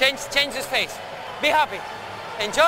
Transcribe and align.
Change, 0.00 0.18
change 0.32 0.56
his 0.56 0.64
face. 0.64 0.98
Be 1.42 1.48
happy. 1.48 1.78
Enjoy. 2.42 2.64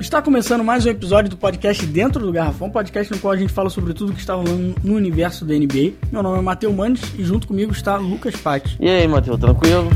Está 0.00 0.20
começando 0.20 0.64
mais 0.64 0.84
um 0.84 0.90
episódio 0.90 1.30
do 1.30 1.36
podcast 1.36 1.86
Dentro 1.86 2.26
do 2.26 2.32
Garrafão, 2.32 2.68
podcast 2.68 3.12
no 3.12 3.20
qual 3.20 3.32
a 3.32 3.36
gente 3.36 3.52
fala 3.52 3.70
sobre 3.70 3.94
tudo 3.94 4.12
que 4.12 4.18
está 4.18 4.34
rolando 4.34 4.74
no 4.82 4.96
universo 4.96 5.44
da 5.44 5.54
NBA. 5.54 5.92
Meu 6.10 6.20
nome 6.20 6.38
é 6.40 6.42
Matheus 6.42 6.74
Manes 6.74 7.00
e 7.16 7.22
junto 7.22 7.46
comigo 7.46 7.70
está 7.70 7.96
Lucas 7.96 8.34
Patti. 8.34 8.76
E 8.80 8.90
aí, 8.90 9.06
Matheus, 9.06 9.38
tranquilo? 9.38 9.88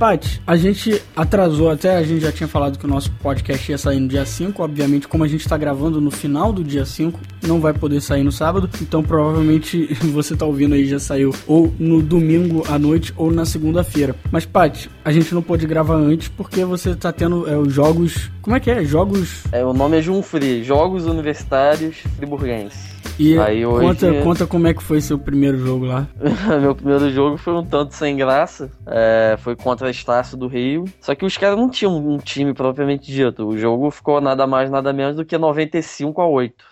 Paty, 0.00 0.40
a 0.46 0.56
gente 0.56 1.02
atrasou 1.14 1.70
até, 1.70 1.94
a 1.94 2.02
gente 2.02 2.22
já 2.22 2.32
tinha 2.32 2.48
falado 2.48 2.78
que 2.78 2.86
o 2.86 2.88
nosso 2.88 3.10
podcast 3.22 3.70
ia 3.70 3.76
sair 3.76 4.00
no 4.00 4.08
dia 4.08 4.24
5. 4.24 4.62
Obviamente, 4.62 5.06
como 5.06 5.24
a 5.24 5.28
gente 5.28 5.42
está 5.42 5.58
gravando 5.58 6.00
no 6.00 6.10
final 6.10 6.54
do 6.54 6.64
dia 6.64 6.86
5, 6.86 7.20
não 7.50 7.60
vai 7.60 7.74
poder 7.74 8.00
sair 8.00 8.22
no 8.22 8.32
sábado. 8.32 8.70
Então, 8.80 9.02
provavelmente, 9.02 9.86
você 10.12 10.36
tá 10.36 10.46
ouvindo 10.46 10.74
aí 10.74 10.86
já 10.86 10.98
saiu 10.98 11.34
ou 11.46 11.72
no 11.78 12.00
domingo 12.00 12.64
à 12.68 12.78
noite 12.78 13.12
ou 13.16 13.30
na 13.30 13.44
segunda-feira. 13.44 14.14
Mas, 14.30 14.46
Paty, 14.46 14.88
a 15.04 15.12
gente 15.12 15.34
não 15.34 15.42
pôde 15.42 15.66
gravar 15.66 15.96
antes 15.96 16.28
porque 16.28 16.64
você 16.64 16.94
tá 16.94 17.12
tendo 17.12 17.48
é, 17.48 17.56
os 17.56 17.72
jogos. 17.72 18.30
Como 18.40 18.56
é 18.56 18.60
que 18.60 18.70
é? 18.70 18.84
Jogos. 18.84 19.44
É, 19.52 19.64
o 19.64 19.72
nome 19.72 19.98
é 19.98 20.02
Junfri, 20.02 20.62
Jogos 20.64 21.06
Universitários 21.06 21.96
Friburguenses. 22.16 23.00
E 23.18 23.38
Aí 23.38 23.66
hoje... 23.66 23.86
conta, 23.86 24.22
conta 24.22 24.46
como 24.46 24.66
é 24.66 24.72
que 24.72 24.82
foi 24.82 24.98
seu 25.00 25.18
primeiro 25.18 25.58
jogo 25.58 25.84
lá. 25.84 26.06
Meu 26.58 26.74
primeiro 26.74 27.10
jogo 27.10 27.36
foi 27.36 27.52
um 27.52 27.62
tanto 27.62 27.94
sem 27.94 28.16
graça. 28.16 28.70
É, 28.86 29.36
foi 29.40 29.54
contra 29.54 29.88
a 29.88 29.90
Estácio 29.90 30.38
do 30.38 30.46
Rio. 30.46 30.86
Só 31.00 31.14
que 31.14 31.26
os 31.26 31.36
caras 31.36 31.58
não 31.58 31.68
tinham 31.68 31.94
um 31.96 32.16
time 32.16 32.54
propriamente 32.54 33.12
dito. 33.12 33.46
O 33.46 33.58
jogo 33.58 33.90
ficou 33.90 34.22
nada 34.22 34.46
mais, 34.46 34.70
nada 34.70 34.90
menos 34.90 35.16
do 35.16 35.24
que 35.24 35.36
95 35.36 36.18
a 36.20 36.26
8. 36.26 36.64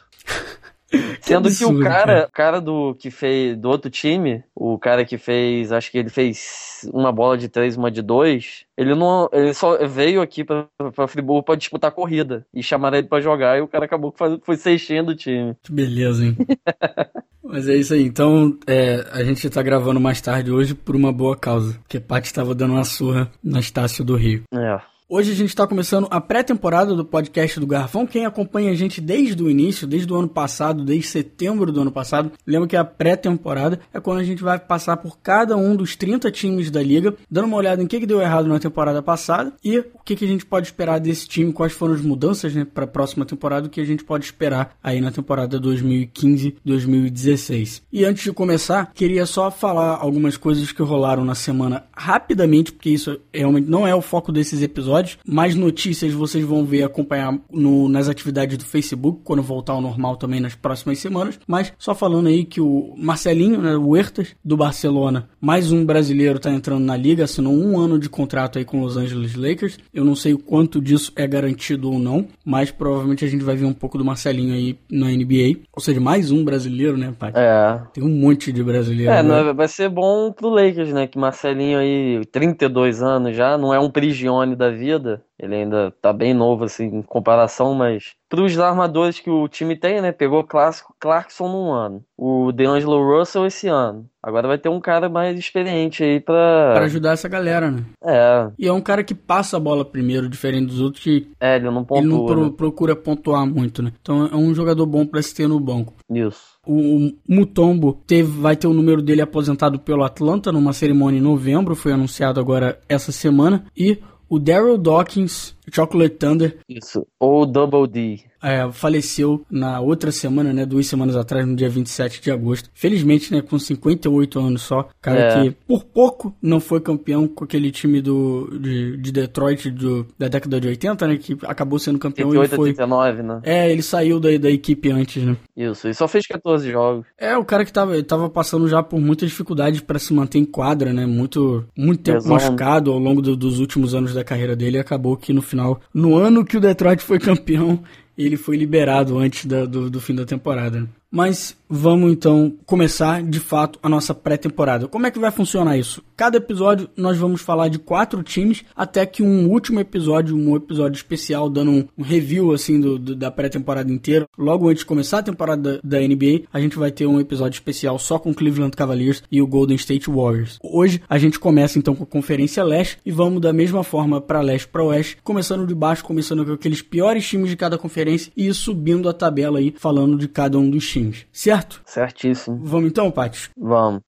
Sendo 1.21 1.51
que 1.51 1.65
o 1.65 1.81
cara, 1.81 2.29
cara 2.33 2.61
do 2.61 2.95
que 2.95 3.11
fez 3.11 3.57
do 3.57 3.69
outro 3.69 3.91
time, 3.91 4.43
o 4.55 4.79
cara 4.79 5.05
que 5.05 5.19
fez, 5.19 5.73
acho 5.73 5.91
que 5.91 5.99
ele 5.99 6.09
fez 6.09 6.89
uma 6.93 7.13
bola 7.13 7.37
de 7.37 7.49
três, 7.49 7.77
uma 7.77 7.91
de 7.91 8.01
dois, 8.01 8.65
ele 8.77 8.95
não, 8.95 9.29
ele 9.33 9.53
só 9.53 9.77
veio 9.87 10.23
aqui 10.23 10.45
para 10.45 10.67
Friburgo 11.07 11.43
para 11.43 11.57
disputar 11.57 11.91
corrida 11.91 12.47
e 12.55 12.63
chamaram 12.63 12.99
ele 12.99 13.09
para 13.09 13.21
jogar 13.21 13.59
e 13.59 13.61
o 13.61 13.69
cara 13.69 13.85
acabou 13.85 14.13
que 14.13 14.19
foi 14.43 14.57
sextendo 14.57 15.11
o 15.11 15.17
time. 15.17 15.55
Que 15.63 15.73
beleza, 15.73 16.25
hein? 16.25 16.37
Mas 17.49 17.67
é 17.67 17.75
isso 17.75 17.95
aí. 17.95 18.03
Então, 18.03 18.59
é, 18.67 19.07
a 19.11 19.25
gente 19.25 19.49
tá 19.49 19.63
gravando 19.63 19.99
mais 19.99 20.21
tarde 20.21 20.53
hoje 20.53 20.75
por 20.75 20.95
uma 20.95 21.11
boa 21.11 21.35
causa. 21.35 21.79
Porque 21.79 21.99
Paty 21.99 22.27
estava 22.27 22.55
dando 22.55 22.75
uma 22.75 22.85
surra 22.85 23.31
na 23.43 23.59
Estácio 23.59 24.05
do 24.05 24.17
Rio. 24.17 24.43
É. 24.53 24.79
Hoje 25.11 25.33
a 25.33 25.35
gente 25.35 25.49
está 25.49 25.67
começando 25.67 26.07
a 26.11 26.21
pré-temporada 26.21 26.95
do 26.95 27.03
podcast 27.03 27.59
do 27.59 27.67
Garrafão. 27.67 28.07
Quem 28.07 28.27
acompanha 28.27 28.71
a 28.71 28.75
gente 28.75 29.01
desde 29.01 29.43
o 29.43 29.49
início, 29.49 29.87
desde 29.87 30.13
o 30.13 30.17
ano 30.17 30.29
passado, 30.29 30.85
desde 30.85 31.07
setembro 31.07 31.73
do 31.73 31.81
ano 31.81 31.91
passado, 31.91 32.31
lembra 32.47 32.69
que 32.69 32.77
a 32.77 32.85
pré-temporada 32.85 33.81
é 33.91 33.99
quando 34.01 34.19
a 34.19 34.23
gente 34.23 34.43
vai 34.43 34.59
passar 34.59 34.99
por 34.99 35.19
cada 35.19 35.57
um 35.57 35.75
dos 35.75 35.97
30 35.97 36.31
times 36.31 36.71
da 36.71 36.83
liga, 36.83 37.15
dando 37.31 37.47
uma 37.47 37.57
olhada 37.57 37.81
em 37.81 37.87
o 37.87 37.89
que, 37.89 38.01
que 38.01 38.07
deu 38.07 38.21
errado 38.21 38.49
na 38.49 38.59
temporada 38.59 39.01
passada 39.01 39.55
e 39.65 39.79
o 39.79 39.99
que, 40.05 40.15
que 40.15 40.27
a 40.27 40.29
gente 40.29 40.45
pode 40.45 40.67
esperar 40.67 41.01
desse 41.01 41.27
time, 41.27 41.55
quais 41.55 41.73
foram 41.73 41.95
as 41.95 42.03
mudanças 42.03 42.55
né, 42.55 42.67
para 42.67 42.85
a 42.85 42.87
próxima 42.87 43.25
temporada, 43.25 43.67
o 43.67 43.71
que 43.71 43.81
a 43.81 43.87
gente 43.87 44.05
pode 44.05 44.27
esperar 44.27 44.77
aí 44.83 45.01
na 45.01 45.11
temporada 45.11 45.59
2015-2016. 45.59 47.81
E 47.91 48.05
antes 48.05 48.25
de 48.25 48.33
começar, 48.33 48.93
queria 48.93 49.25
só 49.25 49.51
falar 49.51 49.97
algumas 49.97 50.37
coisas 50.37 50.71
que 50.71 50.83
rolaram 50.83 51.25
na 51.25 51.35
semana 51.35 51.87
rapidamente, 51.97 52.73
porque 52.73 52.91
isso 52.91 53.19
realmente 53.33 53.71
não 53.71 53.89
é 53.89 53.95
o 53.95 54.03
foco 54.03 54.31
desses 54.31 54.61
episódios 54.61 54.98
episódios. 54.99 55.19
Mais 55.27 55.55
notícias 55.55 56.13
vocês 56.13 56.45
vão 56.45 56.65
ver 56.65 56.83
acompanhar 56.83 57.39
no, 57.51 57.89
nas 57.89 58.09
atividades 58.09 58.57
do 58.59 58.65
Facebook, 58.65 59.21
quando 59.25 59.43
voltar 59.43 59.75
ao 59.75 59.81
normal 59.81 60.17
também 60.17 60.41
nas 60.41 60.55
próximas 60.55 60.99
semanas. 60.99 61.39
Mas 61.47 61.73
só 61.79 61.95
falando 61.95 62.29
aí 62.29 62.45
que 62.45 62.61
o 62.61 62.95
Marcelinho, 62.97 63.61
né, 63.61 63.77
o 63.77 63.91
Huertas, 63.91 64.35
do 64.45 64.57
Barcelona, 64.57 65.29
mais 65.41 65.73
um 65.73 65.85
brasileiro 65.85 66.37
está 66.37 66.51
entrando 66.51 66.85
na 66.85 66.97
liga, 66.97 67.25
assinou 67.25 67.53
um 67.53 67.79
ano 67.79 67.99
de 67.99 68.09
contrato 68.09 68.59
aí 68.59 68.65
com 68.65 68.83
os 68.83 68.97
Angeles 68.97 69.35
Lakers. 69.35 69.79
Eu 69.93 70.05
não 70.05 70.15
sei 70.15 70.33
o 70.33 70.39
quanto 70.39 70.81
disso 70.81 71.13
é 71.17 71.27
garantido 71.27 71.91
ou 71.91 71.99
não, 71.99 72.27
mas 72.45 72.71
provavelmente 72.71 73.25
a 73.25 73.29
gente 73.29 73.45
vai 73.45 73.57
ver 73.57 73.67
um 73.67 73.73
pouco 73.73 73.99
do 73.99 74.05
Marcelinho 74.05 74.55
aí 74.55 74.79
na 74.91 75.07
NBA. 75.07 75.61
Ou 75.75 75.83
seja, 75.83 76.01
mais 76.01 76.31
um 76.31 76.45
brasileiro, 76.45 76.97
né, 76.97 77.15
pai? 77.19 77.33
É. 77.35 77.81
Tem 77.93 78.03
um 78.03 78.09
monte 78.09 78.53
de 78.53 78.63
brasileiro. 78.63 79.13
É, 79.13 79.23
né? 79.23 79.53
vai 79.53 79.69
ser 79.69 79.89
bom 79.89 80.33
pro 80.33 80.49
Lakers, 80.49 80.93
né? 80.93 81.07
Que 81.07 81.19
Marcelinho 81.19 81.79
aí, 81.79 82.21
32 82.33 83.03
anos 83.03 83.37
já, 83.37 83.57
não 83.57 83.73
é 83.73 83.79
um 83.79 83.91
prigione 83.91 84.57
da 84.57 84.71
vida 84.71 84.88
vida. 84.89 85.23
Ele 85.39 85.55
ainda 85.55 85.93
tá 86.03 86.13
bem 86.13 86.35
novo, 86.35 86.65
assim, 86.65 86.87
em 86.87 87.03
comparação, 87.03 87.75
mas 87.75 88.15
para 88.29 88.43
os 88.43 88.59
armadores 88.59 89.21
que 89.21 89.31
o 89.31 89.47
time 89.49 89.77
tem, 89.77 90.01
né? 90.01 90.11
Pegou 90.13 90.43
clássico 90.43 90.95
Clarkson 90.99 91.49
num 91.49 91.73
ano, 91.73 92.03
o 92.17 92.51
DeAngelo 92.53 93.19
Russell 93.19 93.47
esse 93.47 93.69
ano. 93.69 94.07
Agora 94.21 94.49
vai 94.49 94.59
ter 94.59 94.69
um 94.69 94.81
cara 94.81 95.09
mais 95.09 95.39
experiente 95.39 96.03
aí 96.03 96.21
pra... 96.21 96.73
pra 96.75 96.85
ajudar 96.85 97.13
essa 97.13 97.29
galera, 97.29 97.71
né? 97.71 97.85
É. 98.05 98.51
E 98.59 98.67
é 98.67 98.73
um 98.73 98.81
cara 98.81 99.05
que 99.05 99.15
passa 99.15 99.57
a 99.57 99.61
bola 99.61 99.85
primeiro, 99.85 100.29
diferente 100.29 100.67
dos 100.67 100.81
outros 100.81 101.03
que. 101.03 101.31
É, 101.41 101.57
ele 101.57 101.71
não 101.71 101.85
pontua. 101.85 102.03
Ele 102.03 102.09
não 102.09 102.27
pro, 102.27 102.45
né? 102.45 102.53
procura 102.57 102.97
pontuar 102.97 103.47
muito, 103.47 103.83
né? 103.83 103.93
Então 104.03 104.27
é 104.27 104.37
um 104.37 104.53
jogador 104.53 104.85
bom 104.87 105.07
para 105.07 105.23
se 105.23 105.35
ter 105.35 105.49
no 105.49 105.61
banco. 105.61 105.95
Isso. 106.11 106.59
O 106.67 107.13
Mutombo 107.27 107.95
teve, 108.07 108.41
vai 108.41 108.57
ter 108.57 108.67
o 108.67 108.75
número 108.75 109.01
dele 109.01 109.23
aposentado 109.23 109.79
pelo 109.79 110.05
Atlanta 110.05 110.53
numa 110.53 110.73
cerimônia 110.73 111.19
em 111.19 111.23
novembro, 111.23 111.77
foi 111.77 111.93
anunciado 111.93 112.41
agora 112.41 112.79
essa 112.89 113.13
semana. 113.13 113.65
E 113.75 113.99
o 114.29 114.39
Daryl 114.39 114.79
Dawkins, 114.79 115.55
Chocolate 115.73 116.17
Thunder. 116.17 116.59
Isso, 116.69 117.07
ou 117.19 117.47
Double 117.47 117.87
D 117.87 118.29
é, 118.43 118.71
faleceu 118.71 119.45
na 119.51 119.81
outra 119.81 120.13
semana, 120.13 120.53
né? 120.53 120.65
Duas 120.65 120.87
semanas 120.87 121.17
atrás, 121.17 121.47
no 121.47 121.57
dia 121.57 121.69
27 121.69 122.23
de 122.23 122.31
agosto. 122.31 122.71
Felizmente, 122.73 123.33
né? 123.33 123.43
Com 123.43 123.59
58 123.59 124.39
anos 124.39 124.63
só. 124.63 124.89
Cara 125.01 125.21
é. 125.21 125.43
que 125.43 125.51
por 125.67 125.85
pouco 125.85 126.35
não 126.41 126.61
foi 126.61 126.81
campeão 126.81 127.27
com 127.27 127.45
aquele 127.45 127.71
time 127.71 128.01
do, 128.01 128.49
de, 128.61 128.97
de 128.97 129.13
Detroit 129.13 129.71
do, 129.71 130.07
da 130.19 130.29
década 130.29 130.61
de 130.61 130.69
80, 130.69 131.07
né? 131.07 131.17
Que 131.17 131.37
acabou 131.45 131.79
sendo 131.79 131.99
campeão 131.99 132.29
88, 132.29 132.53
e 132.53 132.57
foi... 132.57 132.69
89, 132.71 133.23
né? 133.23 133.41
É, 133.43 133.71
ele 133.71 133.83
saiu 133.83 134.21
da, 134.21 134.37
da 134.39 134.51
equipe 134.51 134.91
antes, 134.91 135.23
né? 135.25 135.37
Isso, 135.57 135.89
e 135.89 135.95
só 135.95 136.07
fez 136.07 136.27
14 136.27 136.71
jogos. 136.71 137.07
É, 137.19 137.37
o 137.37 137.45
cara 137.45 137.65
que 137.65 137.73
tava, 137.73 138.01
tava 138.05 138.31
passando 138.31 138.69
já 138.69 138.83
por 138.83 139.01
muitas 139.01 139.29
dificuldades 139.29 139.81
para 139.81 139.99
se 139.99 140.13
manter 140.15 140.39
em 140.39 140.45
quadra, 140.45 140.93
né? 140.93 141.07
Muito, 141.07 141.65
muito 141.77 142.03
tempo 142.03 142.29
machucado 142.29 142.93
ao 142.93 142.99
longo 142.99 143.21
do, 143.21 143.37
dos 143.37 143.59
últimos 143.59 143.95
anos 143.95 144.15
da 144.15 144.23
carreira 144.23 144.55
dele. 144.55 144.77
E 144.77 144.81
acabou 144.81 145.17
que 145.17 145.33
no 145.33 145.43
final, 145.43 145.58
no 145.93 146.17
ano 146.17 146.45
que 146.45 146.57
o 146.57 146.61
Detroit 146.61 147.03
foi 147.03 147.19
campeão, 147.19 147.83
ele 148.17 148.37
foi 148.37 148.57
liberado 148.57 149.19
antes 149.19 149.45
da, 149.45 149.65
do, 149.65 149.91
do 149.91 150.01
fim 150.01 150.15
da 150.15 150.25
temporada. 150.25 150.89
Mas 151.11 151.57
vamos 151.69 152.13
então 152.13 152.55
começar 152.67 153.23
de 153.23 153.41
fato 153.41 153.79
a 153.83 153.89
nossa 153.89 154.15
pré-temporada. 154.15 154.89
Como 154.89 155.07
é 155.07 155.11
que 155.11 155.19
vai 155.19 155.31
funcionar 155.31 155.77
isso? 155.77 156.03
Cada 156.17 156.37
episódio 156.37 156.89
nós 156.97 157.17
vamos 157.17 157.41
falar 157.41 157.69
de 157.69 157.79
quatro 157.79 158.23
times, 158.23 158.65
até 158.75 159.07
que 159.07 159.23
um 159.23 159.49
último 159.49 159.81
episódio, 159.81 160.37
um 160.37 160.57
episódio 160.57 160.97
especial, 160.97 161.49
dando 161.49 161.71
um, 161.71 161.89
um 161.97 162.03
review 162.03 162.53
assim 162.53 162.81
do, 162.81 162.99
do 162.99 163.17
da 163.17 163.31
pré-temporada 163.31 163.93
inteira. 163.93 164.27
Logo 164.37 164.69
antes 164.69 164.81
de 164.81 164.87
começar 164.87 165.19
a 165.19 165.23
temporada 165.23 165.81
da, 165.83 165.99
da, 165.99 166.07
NBA, 166.07 166.43
a 166.53 166.61
gente 166.61 166.79
vai 166.79 166.91
ter 166.91 167.07
um 167.07 167.21
episódio 167.21 167.57
especial 167.57 167.99
só 167.99 168.19
com 168.19 168.35
Cleveland 168.35 168.77
Cavaliers 168.77 169.23
e 169.31 169.41
o 169.41 169.47
Golden 169.47 169.77
State 169.77 170.11
Warriors. 170.11 170.59
Hoje 170.63 171.01
a 171.09 171.19
gente 171.19 171.39
começa 171.39 171.79
então 171.79 171.95
com 171.95 172.05
a 172.05 172.07
Conferência 172.07 172.63
Leste 172.63 172.99
e 173.05 173.11
vamos 173.11 173.41
da 173.41 173.53
mesma 173.53 173.83
forma 173.83 174.21
para 174.21 174.41
leste 174.41 174.69
para 174.69 174.83
oeste, 174.85 175.19
começando 175.23 175.67
de 175.67 175.75
baixo, 175.75 176.05
começando 176.05 176.45
com 176.45 176.53
aqueles 176.53 176.83
piores 176.83 177.27
times 177.27 177.51
de 177.51 177.57
cada 177.57 177.79
conferência 177.79 178.33
e 178.37 178.53
subindo 178.53 179.09
a 179.09 179.13
tabela 179.13 179.59
aí, 179.59 179.75
falando 179.77 180.17
de 180.17 180.29
cada 180.29 180.59
um 180.59 180.69
dos 180.69 180.89
times 180.89 180.99
times, 180.99 181.27
certo? 181.59 181.83
Certíssimo. 181.85 182.59
Vamos 182.63 182.91
então, 182.91 183.11
Paty? 183.11 183.51
Vamos. 183.57 184.03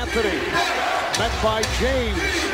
Anthony, 0.00 0.38
met 1.18 1.32
by 1.42 1.62
James. 1.78 2.48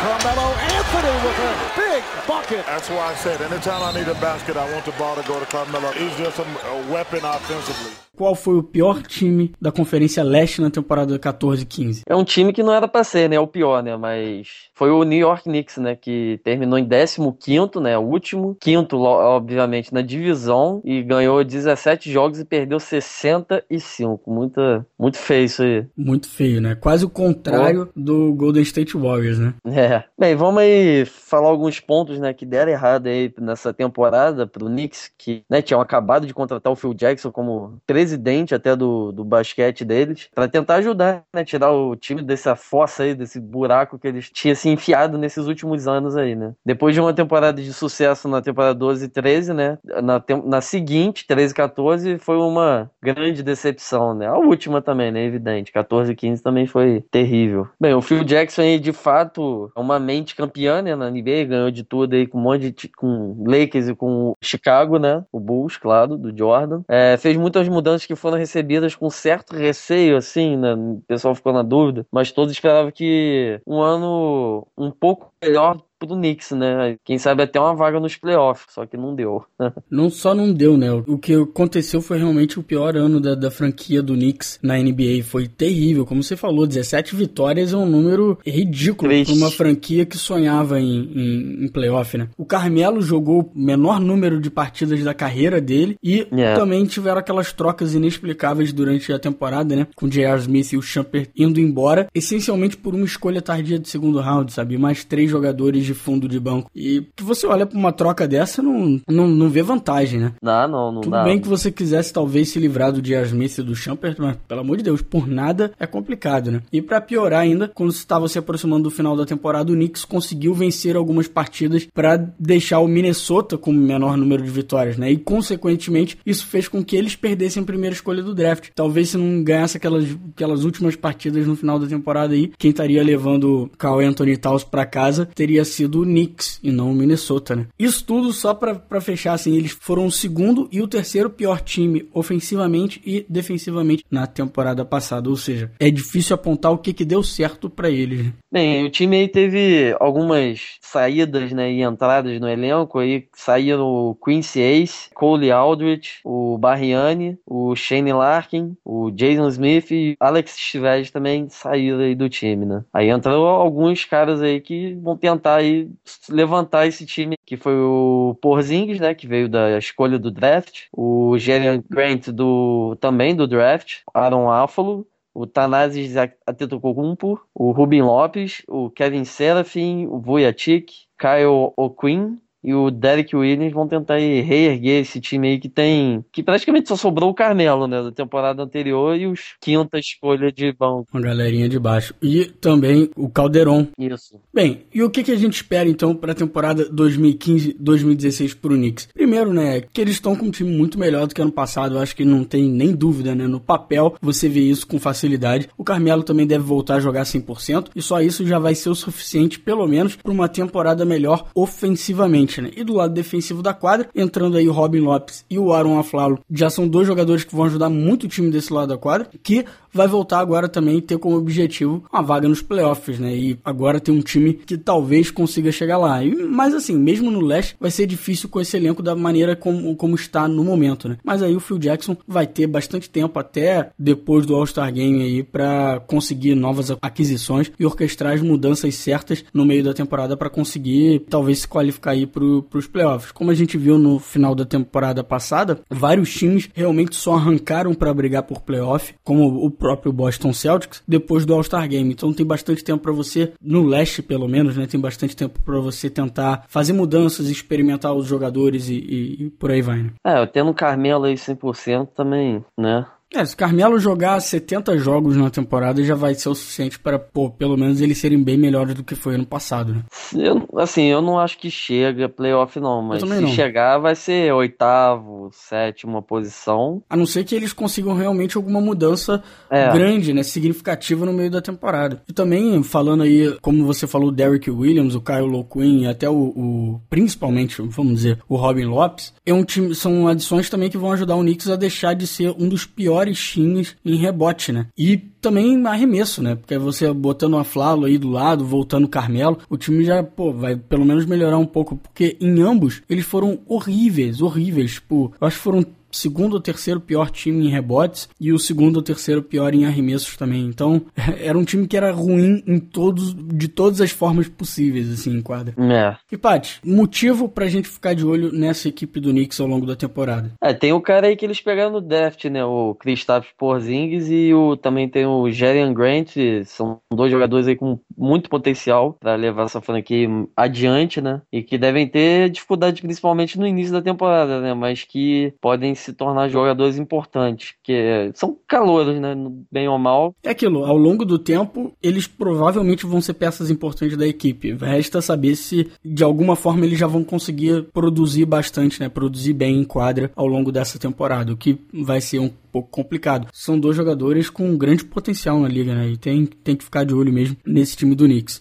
Carmelo 0.00 0.52
Anthony 0.52 1.14
with 1.24 1.38
a 1.40 1.87
bucket. 2.28 2.64
That's 2.66 2.90
why 2.90 3.10
I 3.10 3.14
said 3.14 3.40
anytime 3.40 3.82
I 3.82 3.92
need 3.98 4.06
a 4.06 4.14
basket, 4.20 4.56
I 4.58 4.70
want 4.70 4.84
the 4.84 4.92
ball 4.92 5.16
to 5.16 5.22
go 5.22 5.40
to 5.40 5.46
Carmelo. 5.46 5.90
He's 5.92 6.14
just 6.18 6.38
a, 6.38 6.42
a 6.44 6.92
weapon 6.92 7.24
offensively 7.24 7.92
qual 8.18 8.34
foi 8.34 8.56
o 8.56 8.62
pior 8.64 9.00
time 9.02 9.52
da 9.60 9.70
Conferência 9.70 10.24
Leste 10.24 10.60
na 10.60 10.68
temporada 10.68 11.16
14-15? 11.16 12.02
É 12.04 12.16
um 12.16 12.24
time 12.24 12.52
que 12.52 12.64
não 12.64 12.74
era 12.74 12.88
para 12.88 13.04
ser, 13.04 13.30
né? 13.30 13.36
É 13.36 13.40
o 13.40 13.46
pior, 13.46 13.80
né? 13.80 13.96
Mas 13.96 14.48
foi 14.74 14.90
o 14.90 15.04
New 15.04 15.18
York 15.18 15.44
Knicks, 15.44 15.76
né? 15.76 15.94
Que 15.94 16.40
terminou 16.42 16.78
em 16.78 16.86
15, 16.86 17.80
né? 17.80 17.96
O 17.96 18.02
último. 18.02 18.56
Quinto, 18.60 18.98
obviamente, 18.98 19.94
na 19.94 20.02
divisão. 20.02 20.82
E 20.84 21.00
ganhou 21.02 21.44
17 21.44 22.10
jogos 22.10 22.40
e 22.40 22.44
perdeu 22.44 22.80
65. 22.80 24.28
Muita, 24.28 24.84
muito 24.98 25.16
feio 25.16 25.44
isso 25.44 25.62
aí. 25.62 25.86
Muito 25.96 26.28
feio, 26.28 26.60
né? 26.60 26.74
Quase 26.74 27.04
o 27.04 27.10
contrário 27.10 27.88
oh. 27.96 28.00
do 28.00 28.34
Golden 28.34 28.62
State 28.62 28.96
Warriors, 28.96 29.38
né? 29.38 29.54
É. 29.66 30.02
Bem, 30.18 30.34
vamos 30.34 30.60
aí 30.60 31.04
falar 31.04 31.48
alguns 31.48 31.78
pontos, 31.78 32.17
né, 32.18 32.32
que 32.32 32.46
deram 32.46 32.72
errado 32.72 33.06
aí 33.06 33.32
nessa 33.40 33.72
temporada 33.72 34.46
pro 34.46 34.66
Knicks, 34.66 35.10
que, 35.16 35.42
né, 35.48 35.62
tinham 35.62 35.80
acabado 35.80 36.26
de 36.26 36.34
contratar 36.34 36.72
o 36.72 36.76
Phil 36.76 36.94
Jackson 36.94 37.30
como 37.30 37.80
presidente 37.86 38.54
até 38.54 38.74
do, 38.74 39.12
do 39.12 39.24
basquete 39.24 39.84
deles, 39.84 40.28
para 40.34 40.48
tentar 40.48 40.76
ajudar, 40.76 41.22
né, 41.34 41.44
tirar 41.44 41.72
o 41.72 41.96
time 41.96 42.22
dessa 42.22 42.54
fossa 42.56 43.02
aí, 43.02 43.14
desse 43.14 43.40
buraco 43.40 43.98
que 43.98 44.08
eles 44.08 44.30
tinham 44.30 44.54
se 44.54 44.68
enfiado 44.68 45.18
nesses 45.18 45.46
últimos 45.46 45.86
anos 45.86 46.16
aí, 46.16 46.34
né. 46.34 46.52
Depois 46.64 46.94
de 46.94 47.00
uma 47.00 47.12
temporada 47.12 47.62
de 47.62 47.72
sucesso 47.72 48.28
na 48.28 48.40
temporada 48.42 48.74
12 48.74 49.06
e 49.06 49.08
13, 49.08 49.52
né, 49.52 49.78
na, 49.84 50.22
na 50.44 50.60
seguinte, 50.60 51.26
13 51.26 51.52
e 51.52 51.56
14, 51.56 52.18
foi 52.18 52.36
uma 52.36 52.90
grande 53.02 53.42
decepção, 53.42 54.14
né, 54.14 54.26
a 54.26 54.36
última 54.36 54.80
também, 54.82 55.10
né, 55.10 55.24
evidente, 55.24 55.72
14 55.72 56.12
e 56.12 56.16
15 56.16 56.42
também 56.42 56.66
foi 56.66 57.04
terrível. 57.10 57.68
Bem, 57.80 57.94
o 57.94 58.02
Phil 58.02 58.24
Jackson 58.24 58.62
aí, 58.62 58.78
de 58.78 58.92
fato, 58.92 59.70
é 59.76 59.80
uma 59.80 59.98
mente 59.98 60.34
campeã, 60.34 60.82
né, 60.82 60.94
na 60.94 61.10
NBA, 61.10 61.44
ganhou 61.44 61.70
de 61.70 61.84
tudo 61.84 62.07
aí 62.16 62.26
com 62.26 62.38
um 62.38 62.42
monte 62.42 62.70
de, 62.70 62.88
com 62.88 63.44
Lakers 63.46 63.88
e 63.88 63.94
com 63.94 64.34
Chicago, 64.42 64.98
né, 64.98 65.24
o 65.32 65.40
Bulls, 65.40 65.76
claro, 65.76 66.16
do 66.16 66.36
Jordan. 66.36 66.82
É, 66.88 67.16
fez 67.16 67.36
muitas 67.36 67.68
mudanças 67.68 68.06
que 68.06 68.16
foram 68.16 68.36
recebidas 68.36 68.94
com 68.94 69.10
certo 69.10 69.54
receio, 69.54 70.16
assim, 70.16 70.56
né, 70.56 70.74
o 70.74 71.02
pessoal 71.06 71.34
ficou 71.34 71.52
na 71.52 71.62
dúvida, 71.62 72.06
mas 72.10 72.32
todos 72.32 72.52
esperavam 72.52 72.90
que 72.90 73.60
um 73.66 73.80
ano 73.80 74.66
um 74.76 74.90
pouco 74.90 75.32
melhor 75.42 75.80
pro 75.98 76.16
Knicks, 76.16 76.52
né? 76.52 76.96
Quem 77.04 77.18
sabe 77.18 77.42
até 77.42 77.58
uma 77.58 77.74
vaga 77.74 77.98
nos 77.98 78.16
playoffs, 78.16 78.66
só 78.72 78.86
que 78.86 78.96
não 78.96 79.14
deu. 79.14 79.44
não 79.90 80.08
só 80.08 80.34
não 80.34 80.52
deu, 80.52 80.76
né? 80.76 80.92
O 81.06 81.18
que 81.18 81.34
aconteceu 81.34 82.00
foi 82.00 82.18
realmente 82.18 82.58
o 82.58 82.62
pior 82.62 82.96
ano 82.96 83.20
da, 83.20 83.34
da 83.34 83.50
franquia 83.50 84.02
do 84.02 84.14
Knicks 84.14 84.58
na 84.62 84.78
NBA. 84.78 85.22
Foi 85.24 85.48
terrível, 85.48 86.06
como 86.06 86.22
você 86.22 86.36
falou, 86.36 86.66
17 86.66 87.16
vitórias 87.16 87.72
é 87.72 87.76
um 87.76 87.86
número 87.86 88.38
ridículo 88.46 89.10
para 89.24 89.34
uma 89.34 89.50
franquia 89.50 90.06
que 90.06 90.16
sonhava 90.16 90.80
em, 90.80 91.10
em, 91.14 91.64
em, 91.64 91.68
playoff, 91.68 92.16
né? 92.16 92.28
O 92.36 92.44
Carmelo 92.44 93.00
jogou 93.02 93.50
o 93.54 93.58
menor 93.58 94.00
número 94.00 94.40
de 94.40 94.50
partidas 94.50 95.02
da 95.02 95.14
carreira 95.14 95.60
dele 95.60 95.96
e 96.02 96.26
yeah. 96.32 96.58
também 96.58 96.84
tiveram 96.84 97.18
aquelas 97.18 97.52
trocas 97.52 97.94
inexplicáveis 97.94 98.72
durante 98.72 99.12
a 99.12 99.18
temporada, 99.18 99.74
né? 99.74 99.86
Com 99.96 100.06
o 100.06 100.10
J.R. 100.10 100.40
Smith 100.40 100.72
e 100.72 100.76
o 100.76 100.82
Shumpert 100.82 101.30
indo 101.36 101.60
embora, 101.60 102.06
essencialmente 102.14 102.76
por 102.76 102.94
uma 102.94 103.04
escolha 103.04 103.42
tardia 103.42 103.78
de 103.78 103.88
segundo 103.88 104.20
round, 104.20 104.52
sabe? 104.52 104.78
Mais 104.78 105.04
três 105.04 105.27
jogadores 105.30 105.84
de 105.84 105.94
fundo 105.94 106.28
de 106.28 106.38
banco. 106.38 106.70
E 106.74 107.04
você 107.20 107.46
olha 107.46 107.66
para 107.66 107.78
uma 107.78 107.92
troca 107.92 108.26
dessa, 108.26 108.62
não, 108.62 109.00
não, 109.08 109.26
não 109.28 109.48
vê 109.48 109.62
vantagem, 109.62 110.20
né? 110.20 110.32
Não, 110.42 110.68
não, 110.68 110.92
não 110.92 111.00
Tudo 111.00 111.12
dá. 111.12 111.24
bem 111.24 111.40
que 111.40 111.48
você 111.48 111.70
quisesse 111.70 112.12
talvez 112.12 112.48
se 112.48 112.58
livrar 112.58 112.92
do 112.92 113.02
J.R. 113.02 113.26
Smith 113.26 113.58
e 113.58 113.62
do 113.62 113.74
Champers, 113.74 114.16
mas 114.18 114.36
pelo 114.48 114.60
amor 114.60 114.76
de 114.76 114.82
Deus, 114.82 115.02
por 115.02 115.26
nada 115.26 115.72
é 115.78 115.86
complicado, 115.86 116.50
né? 116.50 116.62
E 116.72 116.80
para 116.82 117.00
piorar 117.00 117.40
ainda, 117.40 117.68
quando 117.68 117.90
estava 117.90 118.28
se 118.28 118.38
aproximando 118.38 118.84
do 118.84 118.90
final 118.90 119.16
da 119.16 119.26
temporada, 119.26 119.72
o 119.72 119.74
Knicks 119.74 120.04
conseguiu 120.04 120.54
vencer 120.54 120.96
algumas 120.96 121.28
partidas 121.28 121.86
para 121.92 122.16
deixar 122.38 122.80
o 122.80 122.88
Minnesota 122.88 123.58
com 123.58 123.70
o 123.70 123.74
menor 123.74 124.16
número 124.16 124.42
de 124.42 124.50
vitórias, 124.50 124.96
né? 124.96 125.10
E 125.10 125.16
consequentemente, 125.16 126.18
isso 126.24 126.46
fez 126.46 126.68
com 126.68 126.84
que 126.84 126.96
eles 126.96 127.16
perdessem 127.16 127.62
a 127.62 127.66
primeira 127.66 127.94
escolha 127.94 128.22
do 128.22 128.34
draft. 128.34 128.68
Talvez 128.74 129.10
se 129.10 129.16
não 129.16 129.42
ganhasse 129.42 129.76
aquelas, 129.76 130.04
aquelas 130.34 130.64
últimas 130.64 130.96
partidas 130.96 131.46
no 131.46 131.56
final 131.56 131.78
da 131.78 131.86
temporada 131.86 132.34
aí, 132.34 132.50
quem 132.58 132.70
estaria 132.70 133.02
levando 133.02 133.64
o 133.64 133.70
Carl 133.76 134.00
Anthony 134.00 134.36
Towns 134.36 134.64
para 134.64 134.86
casa 134.86 135.17
teria 135.26 135.64
sido 135.64 136.02
o 136.02 136.04
Knicks 136.04 136.58
e 136.62 136.70
não 136.70 136.90
o 136.90 136.94
Minnesota, 136.94 137.56
né? 137.56 137.66
Isso 137.78 138.04
tudo 138.04 138.32
só 138.32 138.54
para 138.54 139.00
fechar, 139.00 139.34
assim, 139.34 139.56
eles 139.56 139.72
foram 139.72 140.06
o 140.06 140.12
segundo 140.12 140.68
e 140.70 140.80
o 140.80 140.88
terceiro 140.88 141.30
pior 141.30 141.60
time 141.60 142.08
ofensivamente 142.12 143.00
e 143.04 143.24
defensivamente 143.28 144.04
na 144.10 144.26
temporada 144.26 144.84
passada, 144.84 145.28
ou 145.28 145.36
seja, 145.36 145.70
é 145.78 145.90
difícil 145.90 146.34
apontar 146.34 146.72
o 146.72 146.78
que, 146.78 146.92
que 146.92 147.04
deu 147.04 147.22
certo 147.22 147.68
para 147.68 147.90
eles. 147.90 148.24
Né? 148.24 148.32
Bem, 148.50 148.84
o 148.84 148.90
time 148.90 149.16
aí 149.16 149.28
teve 149.28 149.94
algumas 150.00 150.78
saídas, 150.80 151.52
né, 151.52 151.70
e 151.70 151.82
entradas 151.82 152.40
no 152.40 152.48
elenco, 152.48 152.98
aí 152.98 153.26
saíram 153.34 153.86
o 153.86 154.14
Quincy 154.14 154.60
Ace, 154.60 155.10
Cole 155.14 155.50
Aldrich, 155.50 156.20
o 156.24 156.56
Barriani, 156.58 157.38
o 157.46 157.74
Shane 157.74 158.12
Larkin, 158.12 158.76
o 158.84 159.10
Jason 159.10 159.48
Smith 159.48 159.90
e 159.90 160.16
Alex 160.20 160.56
Stivez 160.56 161.10
também 161.10 161.48
saíram 161.48 162.00
aí 162.00 162.14
do 162.14 162.28
time, 162.28 162.64
né? 162.64 162.84
Aí 162.92 163.08
entrou 163.10 163.46
alguns 163.46 164.04
caras 164.04 164.42
aí 164.42 164.60
que 164.60 164.94
vão 165.08 165.16
tentar 165.16 165.56
aí 165.56 165.90
levantar 166.28 166.86
esse 166.86 167.04
time, 167.04 167.36
que 167.44 167.56
foi 167.56 167.74
o 167.74 168.36
Porzingis, 168.40 169.00
né, 169.00 169.14
que 169.14 169.26
veio 169.26 169.48
da 169.48 169.76
escolha 169.78 170.18
do 170.18 170.30
draft, 170.30 170.86
o 170.92 171.38
Jalen 171.38 171.82
Grant 171.88 172.28
do 172.28 172.96
também 173.00 173.34
do 173.34 173.46
draft, 173.46 174.00
Aaron 174.14 174.50
Afalo, 174.50 175.06
o 175.34 175.46
Tanazes 175.46 176.14
Antetokounmpo, 176.46 177.40
o 177.54 177.70
Rubin 177.70 178.02
Lopes, 178.02 178.62
o 178.66 178.90
Kevin 178.90 179.24
Serafin, 179.24 180.06
o 180.06 180.18
Vujacic, 180.18 181.06
Kyle 181.18 181.72
O'Quinn, 181.76 182.38
e 182.62 182.74
o 182.74 182.90
Derek 182.90 183.34
Williams 183.36 183.72
vão 183.72 183.86
tentar 183.86 184.18
reerguer 184.18 185.02
esse 185.02 185.20
time 185.20 185.48
aí 185.48 185.58
que 185.58 185.68
tem. 185.68 186.24
que 186.32 186.42
praticamente 186.42 186.88
só 186.88 186.96
sobrou 186.96 187.30
o 187.30 187.34
Carmelo, 187.34 187.86
né? 187.86 188.02
Da 188.02 188.12
temporada 188.12 188.62
anterior 188.62 189.16
e 189.16 189.26
os 189.26 189.54
quinta 189.60 189.98
escolha 189.98 190.50
de 190.50 190.72
banco. 190.72 191.06
Uma 191.12 191.22
galerinha 191.22 191.68
de 191.68 191.78
baixo. 191.78 192.14
E 192.20 192.46
também 192.46 193.10
o 193.16 193.28
Calderon. 193.28 193.86
Isso. 193.98 194.40
Bem, 194.52 194.82
e 194.92 195.02
o 195.02 195.10
que, 195.10 195.22
que 195.22 195.32
a 195.32 195.36
gente 195.36 195.54
espera 195.54 195.88
então 195.88 196.14
para 196.14 196.32
a 196.32 196.34
temporada 196.34 196.88
2015-2016 196.90 198.56
pro 198.56 198.74
Knicks? 198.74 199.08
Primeiro, 199.14 199.52
né, 199.52 199.80
que 199.80 200.00
eles 200.00 200.14
estão 200.14 200.34
com 200.34 200.46
um 200.46 200.50
time 200.50 200.70
muito 200.70 200.98
melhor 200.98 201.26
do 201.26 201.34
que 201.34 201.42
ano 201.42 201.52
passado. 201.52 201.94
Eu 201.94 202.00
acho 202.00 202.16
que 202.16 202.24
não 202.24 202.44
tem 202.44 202.68
nem 202.68 202.92
dúvida, 202.92 203.34
né? 203.34 203.46
No 203.46 203.60
papel 203.60 204.14
você 204.20 204.48
vê 204.48 204.60
isso 204.60 204.86
com 204.86 204.98
facilidade. 204.98 205.68
O 205.76 205.84
Carmelo 205.84 206.22
também 206.22 206.46
deve 206.46 206.64
voltar 206.64 206.96
a 206.96 207.00
jogar 207.00 207.22
100% 207.22 207.90
e 207.94 208.02
só 208.02 208.20
isso 208.20 208.46
já 208.46 208.58
vai 208.58 208.74
ser 208.74 208.90
o 208.90 208.94
suficiente, 208.94 209.60
pelo 209.60 209.86
menos, 209.86 210.16
para 210.16 210.32
uma 210.32 210.48
temporada 210.48 211.04
melhor 211.04 211.48
ofensivamente 211.54 212.47
né? 212.56 212.70
E 212.74 212.82
do 212.82 212.94
lado 212.94 213.12
defensivo 213.12 213.62
da 213.62 213.74
quadra, 213.74 214.08
entrando 214.14 214.56
aí 214.56 214.68
o 214.68 214.72
Robin 214.72 215.00
Lopes 215.00 215.44
e 215.50 215.58
o 215.58 215.72
Aaron 215.72 215.98
Aflalo, 215.98 216.40
já 216.50 216.70
são 216.70 216.88
dois 216.88 217.06
jogadores 217.06 217.44
que 217.44 217.54
vão 217.54 217.66
ajudar 217.66 217.90
muito 217.90 218.24
o 218.24 218.28
time 218.28 218.50
desse 218.50 218.72
lado 218.72 218.88
da 218.88 218.98
quadra, 218.98 219.28
que 219.42 219.64
vai 219.92 220.06
voltar 220.06 220.38
agora 220.38 220.68
também 220.68 221.00
ter 221.00 221.18
como 221.18 221.36
objetivo 221.36 222.04
uma 222.12 222.22
vaga 222.22 222.48
nos 222.48 222.62
playoffs, 222.62 223.18
né? 223.18 223.34
E 223.34 223.58
agora 223.64 224.00
tem 224.00 224.14
um 224.14 224.20
time 224.20 224.54
que 224.54 224.76
talvez 224.76 225.30
consiga 225.30 225.72
chegar 225.72 225.98
lá. 225.98 226.22
E, 226.22 226.34
mas 226.34 226.74
assim, 226.74 226.96
mesmo 226.96 227.30
no 227.30 227.40
leste, 227.40 227.76
vai 227.80 227.90
ser 227.90 228.06
difícil 228.06 228.48
com 228.48 228.60
esse 228.60 228.76
elenco 228.76 229.02
da 229.02 229.14
maneira 229.14 229.56
como, 229.56 229.94
como 229.96 230.14
está 230.14 230.48
no 230.48 230.64
momento, 230.64 231.08
né? 231.08 231.18
Mas 231.24 231.42
aí 231.42 231.54
o 231.54 231.60
Phil 231.60 231.78
Jackson 231.78 232.16
vai 232.26 232.46
ter 232.46 232.66
bastante 232.66 233.08
tempo 233.08 233.38
até 233.38 233.90
depois 233.98 234.46
do 234.46 234.54
All-Star 234.54 234.92
Game 234.92 235.22
aí 235.22 235.42
para 235.42 236.00
conseguir 236.06 236.54
novas 236.54 236.90
aquisições 237.02 237.70
e 237.78 237.84
orquestrar 237.84 238.34
as 238.34 238.42
mudanças 238.42 238.94
certas 238.94 239.44
no 239.52 239.64
meio 239.64 239.84
da 239.84 239.94
temporada 239.94 240.36
para 240.36 240.50
conseguir 240.50 241.20
talvez 241.28 241.60
se 241.60 241.68
qualificar 241.68 242.12
aí 242.12 242.26
para 242.26 242.44
os 242.44 242.86
playoffs. 242.86 243.32
Como 243.32 243.50
a 243.50 243.54
gente 243.54 243.76
viu 243.76 243.98
no 243.98 244.18
final 244.18 244.54
da 244.54 244.64
temporada 244.64 245.22
passada, 245.24 245.80
vários 245.90 246.32
times 246.32 246.68
realmente 246.74 247.16
só 247.16 247.34
arrancaram 247.34 247.94
para 247.94 248.14
brigar 248.14 248.42
por 248.42 248.60
playoff, 248.62 249.14
como 249.24 249.64
o 249.64 249.70
próprio 249.78 250.12
Boston 250.12 250.52
Celtics, 250.52 251.02
depois 251.06 251.46
do 251.46 251.54
All-Star 251.54 251.88
Game. 251.88 252.12
Então 252.12 252.32
tem 252.32 252.44
bastante 252.44 252.82
tempo 252.82 253.02
para 253.02 253.12
você, 253.12 253.52
no 253.60 253.82
leste 253.82 254.22
pelo 254.22 254.48
menos, 254.48 254.76
né? 254.76 254.86
Tem 254.86 255.00
bastante 255.00 255.36
tempo 255.36 255.60
para 255.62 255.78
você 255.80 256.10
tentar 256.10 256.64
fazer 256.68 256.92
mudanças, 256.92 257.48
experimentar 257.48 258.14
os 258.14 258.26
jogadores 258.26 258.88
e, 258.88 258.94
e, 258.94 259.44
e 259.44 259.50
por 259.50 259.70
aí 259.70 259.80
vai, 259.80 260.02
né? 260.02 260.10
É, 260.24 260.44
tendo 260.46 260.70
o 260.70 260.74
Carmelo 260.74 261.24
aí 261.24 261.34
100% 261.34 262.08
também, 262.14 262.64
né? 262.76 263.06
É, 263.34 263.44
se 263.44 263.54
Carmelo 263.54 263.98
jogar 263.98 264.40
70 264.40 264.96
jogos 264.96 265.36
na 265.36 265.50
temporada 265.50 266.02
já 266.02 266.14
vai 266.14 266.34
ser 266.34 266.48
o 266.48 266.54
suficiente 266.54 266.98
para, 266.98 267.18
pô, 267.18 267.50
pelo 267.50 267.76
menos 267.76 268.00
eles 268.00 268.16
serem 268.16 268.42
bem 268.42 268.56
melhores 268.56 268.94
do 268.94 269.04
que 269.04 269.14
foi 269.14 269.34
ano 269.34 269.44
passado, 269.44 269.92
né? 269.92 270.02
Eu, 270.34 270.66
assim, 270.78 271.04
eu 271.04 271.20
não 271.20 271.38
acho 271.38 271.58
que 271.58 271.70
chega 271.70 272.28
playoff 272.28 272.80
não, 272.80 273.02
mas 273.02 273.20
se 273.20 273.28
não. 273.28 273.48
chegar 273.48 273.98
vai 273.98 274.14
ser 274.14 274.52
oitavo, 274.54 275.50
sétima 275.52 276.22
posição. 276.22 277.02
A 277.08 277.16
não 277.16 277.26
ser 277.26 277.44
que 277.44 277.54
eles 277.54 277.74
consigam 277.74 278.14
realmente 278.14 278.56
alguma 278.56 278.80
mudança 278.80 279.42
é. 279.70 279.92
grande, 279.92 280.32
né, 280.32 280.42
significativa 280.42 281.26
no 281.26 281.32
meio 281.32 281.50
da 281.50 281.60
temporada. 281.60 282.22
E 282.26 282.32
também, 282.32 282.82
falando 282.82 283.24
aí, 283.24 283.58
como 283.60 283.84
você 283.84 284.06
falou, 284.06 284.30
o 284.30 284.32
Derrick 284.32 284.70
Williams, 284.70 285.14
o 285.14 285.20
Kyle 285.20 285.42
Loquin 285.42 286.04
e 286.04 286.06
até 286.06 286.30
o, 286.30 286.34
o, 286.34 287.00
principalmente, 287.10 287.82
vamos 287.82 288.14
dizer, 288.14 288.38
o 288.48 288.56
Robin 288.56 288.86
Lopes, 288.86 289.34
é 289.44 289.52
um 289.52 289.64
time, 289.64 289.94
são 289.94 290.26
adições 290.26 290.70
também 290.70 290.88
que 290.88 290.96
vão 290.96 291.12
ajudar 291.12 291.36
o 291.36 291.42
Knicks 291.42 291.68
a 291.68 291.76
deixar 291.76 292.14
de 292.14 292.26
ser 292.26 292.54
um 292.58 292.68
dos 292.68 292.86
piores 292.86 293.17
melhores 293.18 293.38
times 293.38 293.96
em 294.04 294.16
rebote, 294.16 294.72
né? 294.72 294.86
E 294.96 295.16
também 295.16 295.84
arremesso, 295.86 296.42
né? 296.42 296.54
Porque 296.54 296.78
você 296.78 297.12
botando 297.12 297.56
a 297.56 297.64
Flalo 297.64 298.06
aí 298.06 298.18
do 298.18 298.30
lado, 298.30 298.64
voltando 298.64 299.04
o 299.04 299.08
Carmelo, 299.08 299.58
o 299.68 299.76
time 299.76 300.04
já, 300.04 300.22
pô, 300.22 300.52
vai 300.52 300.76
pelo 300.76 301.04
menos 301.04 301.26
melhorar 301.26 301.58
um 301.58 301.66
pouco, 301.66 301.96
porque 301.96 302.36
em 302.40 302.60
ambos 302.60 303.02
eles 303.08 303.26
foram 303.26 303.60
horríveis, 303.66 304.40
horríveis. 304.40 304.94
Tipo, 304.94 305.32
eu 305.40 305.46
acho 305.46 305.56
que 305.56 305.62
foram 305.62 305.84
segundo 306.18 306.54
ou 306.54 306.60
terceiro 306.60 307.00
pior 307.00 307.30
time 307.30 307.66
em 307.66 307.70
rebotes 307.70 308.28
e 308.40 308.52
o 308.52 308.58
segundo 308.58 308.96
ou 308.96 309.02
terceiro 309.02 309.42
pior 309.42 309.74
em 309.74 309.84
arremessos 309.84 310.36
também. 310.36 310.66
Então, 310.66 311.02
era 311.40 311.56
um 311.56 311.64
time 311.64 311.86
que 311.86 311.96
era 311.96 312.10
ruim 312.10 312.62
em 312.66 312.78
todos, 312.78 313.34
de 313.34 313.68
todas 313.68 314.00
as 314.00 314.10
formas 314.10 314.48
possíveis, 314.48 315.10
assim, 315.12 315.36
em 315.36 315.42
quadra. 315.42 315.74
É. 315.78 316.16
E, 316.30 316.36
Paty, 316.36 316.80
motivo 316.84 317.48
pra 317.48 317.68
gente 317.68 317.88
ficar 317.88 318.14
de 318.14 318.26
olho 318.26 318.52
nessa 318.52 318.88
equipe 318.88 319.20
do 319.20 319.30
Knicks 319.30 319.60
ao 319.60 319.66
longo 319.66 319.86
da 319.86 319.94
temporada? 319.94 320.52
É, 320.60 320.74
tem 320.74 320.92
o 320.92 321.00
cara 321.00 321.28
aí 321.28 321.36
que 321.36 321.44
eles 321.44 321.60
pegaram 321.60 321.92
no 321.92 322.00
draft, 322.00 322.44
né? 322.46 322.64
O 322.64 322.94
Kristaps 322.94 323.50
Porzingis 323.56 324.28
e 324.30 324.52
o, 324.52 324.76
também 324.76 325.08
tem 325.08 325.26
o 325.26 325.50
Jerian 325.50 325.92
Grant. 325.92 326.34
São 326.64 327.00
dois 327.12 327.30
jogadores 327.30 327.66
aí 327.66 327.76
com 327.76 327.98
muito 328.16 328.50
potencial 328.50 329.16
para 329.20 329.36
levar 329.36 329.64
essa 329.64 329.80
franquia 329.80 330.28
adiante, 330.56 331.20
né? 331.20 331.42
E 331.52 331.62
que 331.62 331.78
devem 331.78 332.06
ter 332.06 332.50
dificuldade 332.50 333.02
principalmente 333.02 333.58
no 333.58 333.66
início 333.66 333.92
da 333.92 334.02
temporada, 334.02 334.60
né? 334.60 334.74
Mas 334.74 335.04
que 335.04 335.52
podem 335.60 335.94
se 336.08 336.12
tornar 336.14 336.48
jogadores 336.48 336.98
importantes, 336.98 337.74
que 337.82 338.30
são 338.34 338.56
calouros, 338.66 339.20
né? 339.20 339.34
Bem 339.70 339.88
ou 339.88 339.98
mal. 339.98 340.34
É 340.42 340.50
aquilo, 340.50 340.84
ao 340.84 340.96
longo 340.96 341.24
do 341.24 341.38
tempo, 341.38 341.92
eles 342.02 342.26
provavelmente 342.26 343.04
vão 343.04 343.20
ser 343.20 343.34
peças 343.34 343.70
importantes 343.70 344.16
da 344.16 344.26
equipe. 344.26 344.72
Resta 344.72 345.20
saber 345.20 345.56
se 345.56 345.90
de 346.04 346.24
alguma 346.24 346.56
forma 346.56 346.86
eles 346.86 346.98
já 346.98 347.06
vão 347.06 347.22
conseguir 347.22 347.84
produzir 347.92 348.46
bastante, 348.46 349.00
né? 349.00 349.08
Produzir 349.08 349.52
bem 349.52 349.80
em 349.80 349.84
quadra 349.84 350.30
ao 350.34 350.46
longo 350.46 350.72
dessa 350.72 350.98
temporada, 350.98 351.52
o 351.52 351.56
que 351.56 351.78
vai 351.92 352.20
ser 352.20 352.38
um 352.38 352.50
pouco 352.72 352.88
complicado. 352.90 353.48
São 353.52 353.78
dois 353.78 353.96
jogadores 353.96 354.48
com 354.48 354.68
um 354.68 354.78
grande 354.78 355.04
potencial 355.04 355.58
na 355.60 355.68
liga, 355.68 355.94
né? 355.94 356.08
E 356.08 356.16
tem, 356.16 356.46
tem 356.46 356.76
que 356.76 356.84
ficar 356.84 357.04
de 357.04 357.14
olho 357.14 357.32
mesmo 357.32 357.56
nesse 357.66 357.96
time 357.96 358.14
do 358.14 358.24
Knicks. 358.24 358.60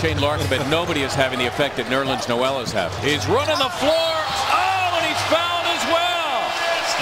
Shane 0.00 0.20
Larkin, 0.20 0.46
but 0.48 0.66
nobody 0.68 1.02
is 1.02 1.14
having 1.14 1.38
the 1.38 1.46
effect 1.46 1.76
that 1.76 1.88
Nerlens 1.88 2.28
Noel 2.28 2.60
has 2.60 2.72
had. 2.72 2.90
He's 3.02 3.26
running 3.26 3.56
the 3.58 3.70
floor. 3.80 4.14
Oh, 4.52 4.98
and 4.98 5.06
he's 5.08 5.22
fouled 5.32 5.66
as 5.66 5.84
well. 5.88 6.44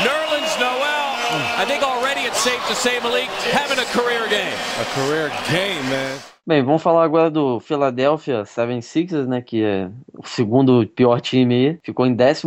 Nerlens 0.06 0.54
Noel. 0.60 1.08
I 1.58 1.64
think 1.66 1.82
already 1.82 2.20
it's 2.20 2.38
safe 2.38 2.64
to 2.68 2.74
say, 2.76 3.00
Malik, 3.00 3.28
having 3.50 3.80
a 3.80 3.84
career 3.86 4.28
game. 4.28 4.54
A 4.80 4.84
career 4.94 5.28
game, 5.50 5.82
man. 5.90 6.16
Bem, 6.46 6.62
vamos 6.62 6.80
falar 6.80 7.02
agora 7.02 7.28
do 7.28 7.58
Philadelphia 7.58 8.44
76ers, 8.44 9.26
né, 9.26 9.42
que 9.42 9.64
é 9.64 9.90
o 10.16 10.24
segundo 10.24 10.86
pior 10.86 11.20
time 11.20 11.54
aí. 11.54 11.78
Ficou 11.82 12.06
em 12.06 12.16
14 12.16 12.46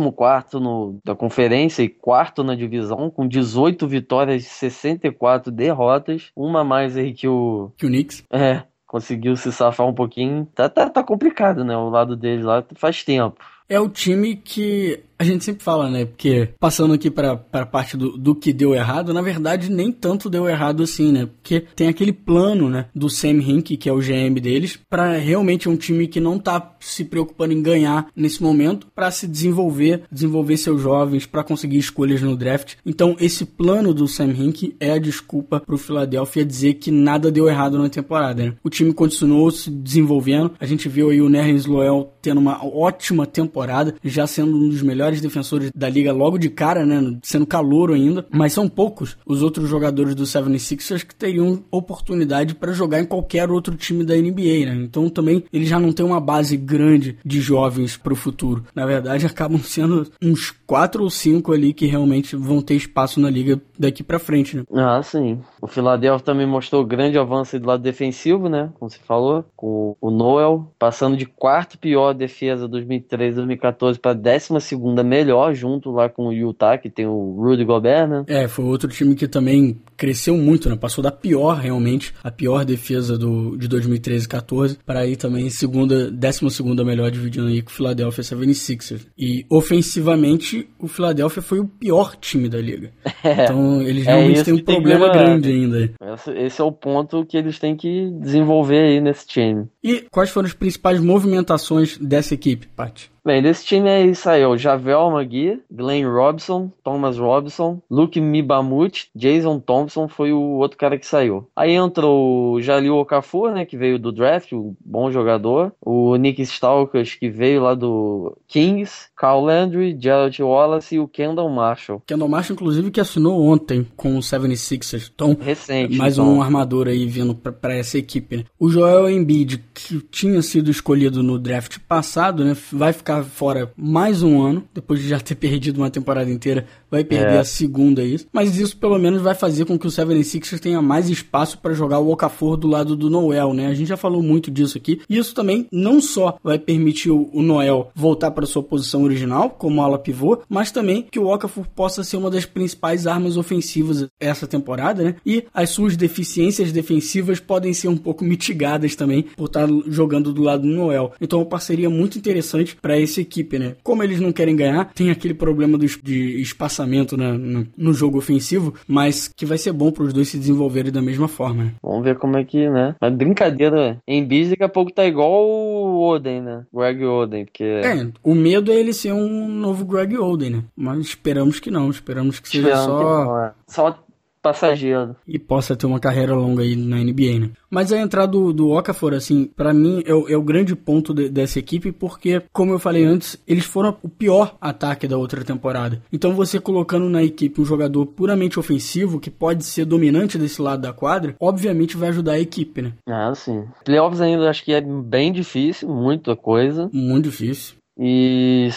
no 0.54 0.98
da 1.04 1.14
conferência 1.14 1.82
e 1.82 1.90
quarto 1.90 2.42
na 2.42 2.54
divisão, 2.54 3.10
com 3.10 3.28
18 3.28 3.86
vitórias 3.86 4.46
e 4.46 4.48
64 4.48 5.52
derrotas. 5.52 6.30
Uma 6.34 6.64
mais 6.64 6.96
aí 6.96 7.12
que 7.12 7.28
o... 7.28 7.70
Que 7.76 7.84
o 7.84 7.90
Knicks. 7.90 8.24
É, 8.32 8.62
conseguiu 8.86 9.36
se 9.36 9.52
safar 9.52 9.86
um 9.86 9.94
pouquinho. 9.94 10.48
Tá, 10.54 10.70
tá, 10.70 10.88
tá 10.88 11.04
complicado, 11.04 11.62
né, 11.64 11.76
o 11.76 11.90
lado 11.90 12.16
deles 12.16 12.46
lá 12.46 12.64
faz 12.76 13.04
tempo. 13.04 13.44
É 13.68 13.78
o 13.78 13.88
time 13.88 14.36
que 14.36 15.04
a 15.22 15.24
gente 15.24 15.44
sempre 15.44 15.62
fala, 15.62 15.88
né? 15.88 16.04
Porque 16.04 16.48
passando 16.58 16.94
aqui 16.94 17.10
para 17.10 17.40
a 17.52 17.66
parte 17.66 17.96
do, 17.96 18.18
do 18.18 18.34
que 18.34 18.52
deu 18.52 18.74
errado, 18.74 19.14
na 19.14 19.22
verdade 19.22 19.70
nem 19.70 19.92
tanto 19.92 20.28
deu 20.28 20.48
errado 20.48 20.82
assim, 20.82 21.12
né? 21.12 21.26
Porque 21.26 21.60
tem 21.76 21.88
aquele 21.88 22.12
plano, 22.12 22.68
né? 22.68 22.86
Do 22.94 23.08
Sam 23.08 23.40
Hink, 23.40 23.76
que 23.76 23.88
é 23.88 23.92
o 23.92 24.00
GM 24.00 24.40
deles, 24.40 24.78
para 24.90 25.16
realmente 25.16 25.68
um 25.68 25.76
time 25.76 26.08
que 26.08 26.20
não 26.20 26.38
tá 26.38 26.76
se 26.80 27.04
preocupando 27.04 27.52
em 27.52 27.62
ganhar 27.62 28.08
nesse 28.16 28.42
momento, 28.42 28.88
para 28.94 29.10
se 29.10 29.28
desenvolver, 29.28 30.02
desenvolver 30.10 30.56
seus 30.56 30.82
jovens, 30.82 31.24
para 31.24 31.44
conseguir 31.44 31.78
escolhas 31.78 32.20
no 32.20 32.36
draft. 32.36 32.74
Então 32.84 33.16
esse 33.20 33.44
plano 33.44 33.94
do 33.94 34.08
Sam 34.08 34.32
Hink 34.32 34.74
é 34.80 34.92
a 34.92 34.98
desculpa 34.98 35.60
para 35.60 35.74
o 35.74 35.78
Philadelphia 35.78 36.44
dizer 36.44 36.74
que 36.74 36.90
nada 36.90 37.30
deu 37.30 37.48
errado 37.48 37.78
na 37.78 37.88
temporada. 37.88 38.44
Né? 38.44 38.54
O 38.64 38.70
time 38.70 38.92
continuou 38.92 39.50
se 39.50 39.70
desenvolvendo. 39.70 40.52
A 40.58 40.66
gente 40.66 40.88
viu 40.88 41.10
aí 41.10 41.20
o 41.20 41.28
Nerlens 41.28 41.66
Loel 41.66 42.12
tendo 42.20 42.38
uma 42.38 42.64
ótima 42.64 43.26
temporada, 43.26 43.94
já 44.02 44.26
sendo 44.26 44.56
um 44.56 44.68
dos 44.68 44.82
melhores 44.82 45.11
melhores 45.12 45.20
defensores 45.20 45.70
da 45.74 45.88
liga 45.88 46.12
logo 46.12 46.38
de 46.38 46.48
cara, 46.48 46.86
né? 46.86 47.18
Sendo 47.22 47.46
calouro 47.46 47.92
ainda. 47.92 48.26
Mas 48.30 48.52
são 48.52 48.68
poucos 48.68 49.16
os 49.26 49.42
outros 49.42 49.68
jogadores 49.68 50.14
do 50.14 50.24
76ers 50.24 51.04
que 51.04 51.14
teriam 51.14 51.62
oportunidade 51.70 52.54
para 52.54 52.72
jogar 52.72 53.00
em 53.00 53.04
qualquer 53.04 53.50
outro 53.50 53.76
time 53.76 54.04
da 54.04 54.14
NBA, 54.14 54.66
né? 54.66 54.74
Então 54.76 55.08
também 55.08 55.44
eles 55.52 55.68
já 55.68 55.78
não 55.78 55.92
têm 55.92 56.04
uma 56.04 56.20
base 56.20 56.56
grande 56.56 57.16
de 57.24 57.40
jovens 57.40 57.96
para 57.96 58.12
o 58.12 58.16
futuro. 58.16 58.64
Na 58.74 58.86
verdade, 58.86 59.26
acabam 59.26 59.60
sendo 59.60 60.10
uns 60.22 60.50
quatro 60.66 61.02
ou 61.02 61.10
cinco 61.10 61.52
ali 61.52 61.72
que 61.72 61.86
realmente 61.86 62.34
vão 62.36 62.62
ter 62.62 62.74
espaço 62.74 63.20
na 63.20 63.28
liga 63.28 63.60
daqui 63.78 64.02
para 64.02 64.18
frente, 64.18 64.56
né? 64.56 64.64
Ah, 64.74 65.02
sim. 65.02 65.40
O 65.60 65.66
Philadelphia 65.66 66.24
também 66.24 66.46
mostrou 66.46 66.84
grande 66.84 67.18
avanço 67.18 67.58
do 67.58 67.66
lado 67.66 67.82
defensivo, 67.82 68.48
né? 68.48 68.70
Como 68.78 68.90
você 68.90 68.98
falou, 68.98 69.44
com 69.56 69.96
o 70.00 70.10
Noel 70.10 70.72
passando 70.78 71.16
de 71.16 71.26
quarto 71.26 71.78
pior 71.78 72.14
defesa 72.14 72.68
2013-2014 72.68 73.98
para 73.98 74.12
décima 74.14 74.60
segunda 74.60 74.91
melhor 75.04 75.54
junto 75.54 75.90
lá 75.92 76.08
com 76.08 76.26
o 76.26 76.32
Utah, 76.32 76.76
que 76.76 76.90
tem 76.90 77.06
o 77.06 77.36
Rudy 77.38 77.64
Gobert, 77.64 78.08
né? 78.08 78.24
É, 78.26 78.48
foi 78.48 78.64
outro 78.64 78.88
time 78.88 79.14
que 79.14 79.28
também 79.28 79.80
cresceu 79.96 80.36
muito, 80.36 80.68
né? 80.68 80.76
Passou 80.76 81.02
da 81.02 81.12
pior, 81.12 81.58
realmente, 81.58 82.12
a 82.24 82.30
pior 82.30 82.64
defesa 82.64 83.16
do, 83.16 83.56
de 83.56 83.68
2013 83.68 84.28
14 84.28 84.78
para 84.84 85.00
aí 85.00 85.14
também 85.14 85.48
segunda, 85.48 86.10
décima 86.10 86.50
segunda 86.50 86.84
melhor, 86.84 87.10
dividindo 87.10 87.46
aí 87.46 87.62
com 87.62 87.70
o 87.70 87.72
Philadelphia 87.72 88.24
76ers. 88.24 89.06
E 89.16 89.46
ofensivamente, 89.48 90.68
o 90.78 90.88
Philadelphia 90.88 91.40
foi 91.40 91.60
o 91.60 91.68
pior 91.68 92.16
time 92.16 92.48
da 92.48 92.58
liga. 92.58 92.90
É, 93.24 93.44
então 93.44 93.80
eles 93.80 94.04
é 94.04 94.10
realmente 94.10 94.40
é 94.40 94.42
têm 94.42 94.54
um 94.54 94.64
problema 94.64 95.08
grande 95.08 95.48
ainda. 95.48 95.92
Esse, 96.12 96.32
esse 96.32 96.60
é 96.60 96.64
o 96.64 96.72
ponto 96.72 97.24
que 97.24 97.36
eles 97.36 97.56
têm 97.56 97.76
que 97.76 98.10
desenvolver 98.20 98.80
aí 98.80 99.00
nesse 99.00 99.28
time. 99.28 99.68
E 99.82 100.04
quais 100.10 100.28
foram 100.30 100.48
as 100.48 100.54
principais 100.54 101.00
movimentações 101.00 101.96
dessa 101.98 102.34
equipe, 102.34 102.66
Paty? 102.74 103.12
Bem, 103.24 103.40
desse 103.40 103.64
time 103.64 103.88
aí 103.88 104.14
saiu 104.16 104.58
Javel 104.58 105.10
Magui, 105.12 105.62
Glenn 105.70 106.04
Robson, 106.10 106.72
Thomas 106.82 107.16
Robson, 107.18 107.80
Luke 107.88 108.20
Mibamut, 108.20 109.08
Jason 109.14 109.60
Thompson 109.60 110.08
foi 110.08 110.32
o 110.32 110.40
outro 110.40 110.76
cara 110.76 110.98
que 110.98 111.06
saiu. 111.06 111.48
Aí 111.54 111.72
entrou 111.72 112.54
o 112.54 112.60
Jalil 112.60 112.96
Okafor, 112.96 113.52
né, 113.52 113.64
que 113.64 113.76
veio 113.76 113.96
do 113.96 114.10
draft, 114.10 114.52
um 114.52 114.74
bom 114.84 115.08
jogador. 115.12 115.72
O 115.80 116.16
Nick 116.16 116.42
Stalkers, 116.42 117.14
que 117.14 117.30
veio 117.30 117.62
lá 117.62 117.74
do 117.74 118.36
Kings. 118.48 119.12
Carl 119.16 119.44
Landry, 119.44 119.96
Gerald 119.96 120.42
Wallace 120.42 120.96
e 120.96 120.98
o 120.98 121.06
Kendall 121.06 121.48
Marshall. 121.48 122.02
Kendall 122.04 122.28
Marshall, 122.28 122.54
inclusive, 122.54 122.90
que 122.90 123.00
assinou 123.00 123.40
ontem 123.40 123.86
com 123.96 124.16
o 124.16 124.20
76ers. 124.20 125.12
Então, 125.14 125.36
Recente, 125.40 125.96
mais 125.96 126.14
então. 126.14 126.38
um 126.38 126.42
armador 126.42 126.88
aí 126.88 127.06
vindo 127.06 127.32
para 127.34 127.76
essa 127.76 127.96
equipe. 127.96 128.38
Né? 128.38 128.44
O 128.58 128.68
Joel 128.68 129.08
Embiid, 129.08 129.62
que 129.72 130.00
tinha 130.10 130.42
sido 130.42 130.72
escolhido 130.72 131.22
no 131.22 131.38
draft 131.38 131.78
passado, 131.86 132.44
né, 132.44 132.56
vai 132.72 132.92
ficar 132.92 133.11
ficar 133.12 133.24
fora 133.24 133.72
mais 133.76 134.22
um 134.22 134.40
ano, 134.40 134.64
depois 134.72 135.00
de 135.00 135.08
já 135.08 135.20
ter 135.20 135.34
perdido 135.36 135.78
uma 135.78 135.90
temporada 135.90 136.30
inteira, 136.30 136.66
vai 136.92 137.02
perder 137.02 137.36
é. 137.36 137.38
a 137.38 137.44
segunda 137.44 138.04
isso. 138.04 138.26
Mas 138.30 138.58
isso 138.58 138.76
pelo 138.76 138.98
menos 138.98 139.22
vai 139.22 139.34
fazer 139.34 139.64
com 139.64 139.78
que 139.78 139.86
o 139.86 139.90
76ers 139.90 140.60
tenha 140.60 140.82
mais 140.82 141.08
espaço 141.08 141.58
para 141.58 141.72
jogar 141.72 141.98
o 142.00 142.10
Okafor 142.12 142.58
do 142.58 142.68
lado 142.68 142.94
do 142.94 143.08
Noel, 143.08 143.54
né? 143.54 143.68
A 143.68 143.74
gente 143.74 143.88
já 143.88 143.96
falou 143.96 144.22
muito 144.22 144.50
disso 144.50 144.76
aqui. 144.76 145.00
E 145.08 145.16
isso 145.16 145.34
também 145.34 145.66
não 145.72 146.02
só 146.02 146.36
vai 146.44 146.58
permitir 146.58 147.10
o, 147.10 147.42
Noel 147.42 147.90
voltar 147.94 148.30
para 148.30 148.44
sua 148.44 148.62
posição 148.62 149.02
original, 149.04 149.50
como 149.50 149.82
ala 149.82 149.98
pivô, 149.98 150.42
mas 150.48 150.70
também 150.70 151.06
que 151.10 151.18
o 151.18 151.32
Okafor 151.32 151.66
possa 151.74 152.04
ser 152.04 152.18
uma 152.18 152.30
das 152.30 152.44
principais 152.44 153.06
armas 153.06 153.38
ofensivas 153.38 154.06
essa 154.20 154.46
temporada, 154.46 155.02
né? 155.02 155.14
E 155.24 155.44
as 155.54 155.70
suas 155.70 155.96
deficiências 155.96 156.72
defensivas 156.72 157.40
podem 157.40 157.72
ser 157.72 157.88
um 157.88 157.96
pouco 157.96 158.22
mitigadas 158.22 158.94
também 158.94 159.22
por 159.34 159.46
estar 159.46 159.66
jogando 159.86 160.32
do 160.32 160.42
lado 160.42 160.62
do 160.62 160.68
Noel. 160.68 161.12
Então, 161.20 161.38
é 161.38 161.42
uma 161.42 161.48
parceria 161.48 161.88
muito 161.88 162.18
interessante 162.18 162.76
para 162.76 163.00
essa 163.00 163.20
equipe, 163.20 163.58
né? 163.58 163.76
Como 163.82 164.02
eles 164.02 164.20
não 164.20 164.30
querem 164.30 164.54
ganhar, 164.54 164.92
tem 164.92 165.10
aquele 165.10 165.32
problema 165.32 165.78
do, 165.78 165.86
de 165.86 166.40
espaçamento 166.42 166.81
na, 167.16 167.32
no, 167.32 167.66
no, 167.76 167.94
jogo 167.94 168.18
ofensivo, 168.18 168.74
mas 168.86 169.28
que 169.28 169.46
vai 169.46 169.58
ser 169.58 169.72
bom 169.72 169.90
para 169.90 170.04
os 170.04 170.12
dois 170.12 170.28
se 170.28 170.38
desenvolverem 170.38 170.92
da 170.92 171.02
mesma 171.02 171.28
forma. 171.28 171.64
Né? 171.64 171.72
Vamos 171.82 172.04
ver 172.04 172.18
como 172.18 172.36
é 172.36 172.44
que, 172.44 172.68
né? 172.68 172.94
Mas 173.00 173.14
brincadeira, 173.14 173.98
em 174.06 174.24
bis 174.24 174.50
daqui 174.50 174.62
a 174.62 174.68
pouco 174.68 174.92
tá 174.92 175.04
igual 175.04 175.46
o 175.46 176.08
Oden, 176.08 176.40
né? 176.40 176.64
Greg 176.72 177.04
Oden, 177.04 177.44
porque... 177.44 177.64
É, 177.64 178.08
o 178.22 178.34
medo 178.34 178.72
é 178.72 178.76
ele 178.76 178.92
ser 178.92 179.12
um 179.12 179.48
novo 179.48 179.84
Greg 179.84 180.16
Oden, 180.16 180.50
né? 180.50 180.64
Mas 180.76 180.98
esperamos 181.00 181.60
que 181.60 181.70
não, 181.70 181.90
esperamos 181.90 182.40
que 182.40 182.48
seja 182.48 182.68
esperamos 182.68 182.84
só... 182.84 182.98
Que 182.98 183.04
não, 183.04 183.38
é. 183.38 183.52
Só 183.66 183.98
passageiro. 184.42 185.16
E 185.26 185.38
possa 185.38 185.76
ter 185.76 185.86
uma 185.86 186.00
carreira 186.00 186.34
longa 186.34 186.62
aí 186.62 186.74
na 186.74 186.96
NBA, 186.96 187.38
né? 187.38 187.50
Mas 187.70 187.92
a 187.92 187.98
entrada 187.98 188.32
do, 188.32 188.52
do 188.52 188.70
Okafor, 188.70 189.14
assim, 189.14 189.44
para 189.44 189.72
mim 189.72 190.02
é 190.04 190.12
o, 190.12 190.28
é 190.28 190.36
o, 190.36 190.42
grande 190.42 190.74
ponto 190.74 191.14
de, 191.14 191.28
dessa 191.28 191.58
equipe, 191.58 191.92
porque, 191.92 192.42
como 192.52 192.72
eu 192.72 192.78
falei 192.78 193.04
antes, 193.04 193.40
eles 193.46 193.64
foram 193.64 193.96
o 194.02 194.08
pior 194.08 194.56
ataque 194.60 195.06
da 195.06 195.16
outra 195.16 195.44
temporada. 195.44 196.02
Então 196.12 196.34
você 196.34 196.60
colocando 196.60 197.08
na 197.08 197.22
equipe 197.22 197.60
um 197.60 197.64
jogador 197.64 198.04
puramente 198.06 198.58
ofensivo, 198.58 199.20
que 199.20 199.30
pode 199.30 199.64
ser 199.64 199.84
dominante 199.84 200.36
desse 200.36 200.60
lado 200.60 200.82
da 200.82 200.92
quadra, 200.92 201.34
obviamente 201.40 201.96
vai 201.96 202.08
ajudar 202.08 202.32
a 202.32 202.40
equipe, 202.40 202.82
né? 202.82 202.92
Ah, 203.08 203.32
sim. 203.34 203.64
Playoffs 203.84 204.20
ainda 204.20 204.50
acho 204.50 204.64
que 204.64 204.72
é 204.72 204.80
bem 204.80 205.32
difícil, 205.32 205.88
muita 205.88 206.34
coisa. 206.34 206.90
Muito 206.92 207.24
difícil. 207.30 207.76
E 207.98 208.68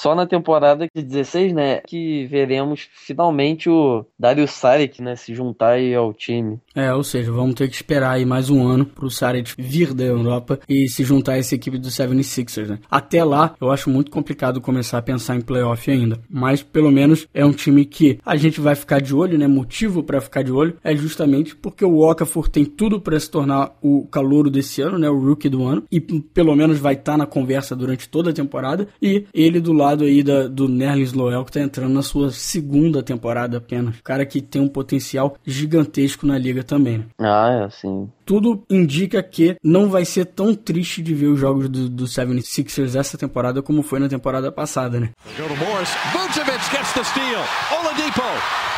só 0.00 0.14
na 0.14 0.26
temporada 0.26 0.86
de 0.94 1.02
16, 1.02 1.52
né, 1.52 1.82
que 1.86 2.24
veremos 2.24 2.88
finalmente 2.90 3.68
o 3.68 4.06
Dario 4.18 4.48
Saric, 4.48 5.02
né, 5.02 5.14
se 5.14 5.34
juntar 5.34 5.72
aí 5.72 5.94
ao 5.94 6.14
time. 6.14 6.58
É, 6.74 6.90
ou 6.94 7.04
seja, 7.04 7.30
vamos 7.30 7.54
ter 7.54 7.68
que 7.68 7.74
esperar 7.74 8.12
aí 8.12 8.24
mais 8.24 8.48
um 8.48 8.66
ano 8.66 8.86
pro 8.86 9.10
Saric 9.10 9.52
vir 9.58 9.92
da 9.92 10.04
Europa 10.04 10.58
e 10.66 10.88
se 10.88 11.04
juntar 11.04 11.32
a 11.32 11.36
essa 11.36 11.54
equipe 11.54 11.76
do 11.76 11.88
76ers, 11.88 12.66
né. 12.66 12.78
Até 12.90 13.22
lá, 13.22 13.54
eu 13.60 13.70
acho 13.70 13.90
muito 13.90 14.10
complicado 14.10 14.58
começar 14.58 14.96
a 14.96 15.02
pensar 15.02 15.36
em 15.36 15.42
playoff 15.42 15.90
ainda, 15.90 16.18
mas 16.30 16.62
pelo 16.62 16.90
menos 16.90 17.28
é 17.34 17.44
um 17.44 17.52
time 17.52 17.84
que 17.84 18.18
a 18.24 18.36
gente 18.36 18.58
vai 18.58 18.74
ficar 18.74 19.02
de 19.02 19.14
olho, 19.14 19.36
né, 19.36 19.46
motivo 19.46 20.02
para 20.02 20.20
ficar 20.22 20.42
de 20.42 20.50
olho 20.50 20.78
é 20.82 20.96
justamente 20.96 21.54
porque 21.54 21.84
o 21.84 21.98
Okafor 21.98 22.48
tem 22.48 22.64
tudo 22.64 23.02
para 23.02 23.20
se 23.20 23.30
tornar 23.30 23.76
o 23.82 24.06
calouro 24.06 24.48
desse 24.48 24.80
ano, 24.80 24.98
né, 24.98 25.10
o 25.10 25.18
rookie 25.18 25.50
do 25.50 25.66
ano, 25.66 25.84
e 25.92 26.00
pelo 26.00 26.56
menos 26.56 26.78
vai 26.78 26.94
estar 26.94 27.12
tá 27.12 27.18
na 27.18 27.26
conversa 27.26 27.76
durante 27.76 28.08
toda 28.08 28.30
a 28.30 28.32
temporada, 28.32 28.88
e 29.02 29.26
ele 29.34 29.60
do 29.60 29.74
lado 29.74 29.89
aí 29.98 30.22
da, 30.22 30.48
do 30.48 30.68
Nerlens 30.68 31.12
Loel 31.12 31.44
que 31.44 31.52
tá 31.52 31.60
entrando 31.60 31.92
na 31.92 32.02
sua 32.02 32.30
segunda 32.30 33.02
temporada 33.02 33.58
apenas. 33.58 33.98
O 33.98 34.02
cara 34.02 34.24
que 34.24 34.40
tem 34.40 34.60
um 34.60 34.68
potencial 34.68 35.36
gigantesco 35.46 36.26
na 36.26 36.38
liga 36.38 36.62
também. 36.62 36.98
Né? 36.98 37.04
Ah, 37.18 37.64
é, 37.64 37.70
sim. 37.70 38.08
Tudo 38.24 38.64
indica 38.70 39.22
que 39.22 39.56
não 39.62 39.88
vai 39.88 40.04
ser 40.04 40.26
tão 40.26 40.54
triste 40.54 41.02
de 41.02 41.14
ver 41.14 41.26
os 41.26 41.40
jogos 41.40 41.68
do, 41.68 41.88
do 41.88 42.04
76ers 42.04 42.94
essa 42.94 43.18
temporada 43.18 43.62
como 43.62 43.82
foi 43.82 43.98
na 43.98 44.08
temporada 44.08 44.52
passada, 44.52 45.00
né? 45.00 45.10
Morris. 45.38 45.90
Vucevic 46.12 46.62
gets 46.70 46.92
the 46.92 47.04
steal. 47.04 47.42
Oladipo. 47.78 48.22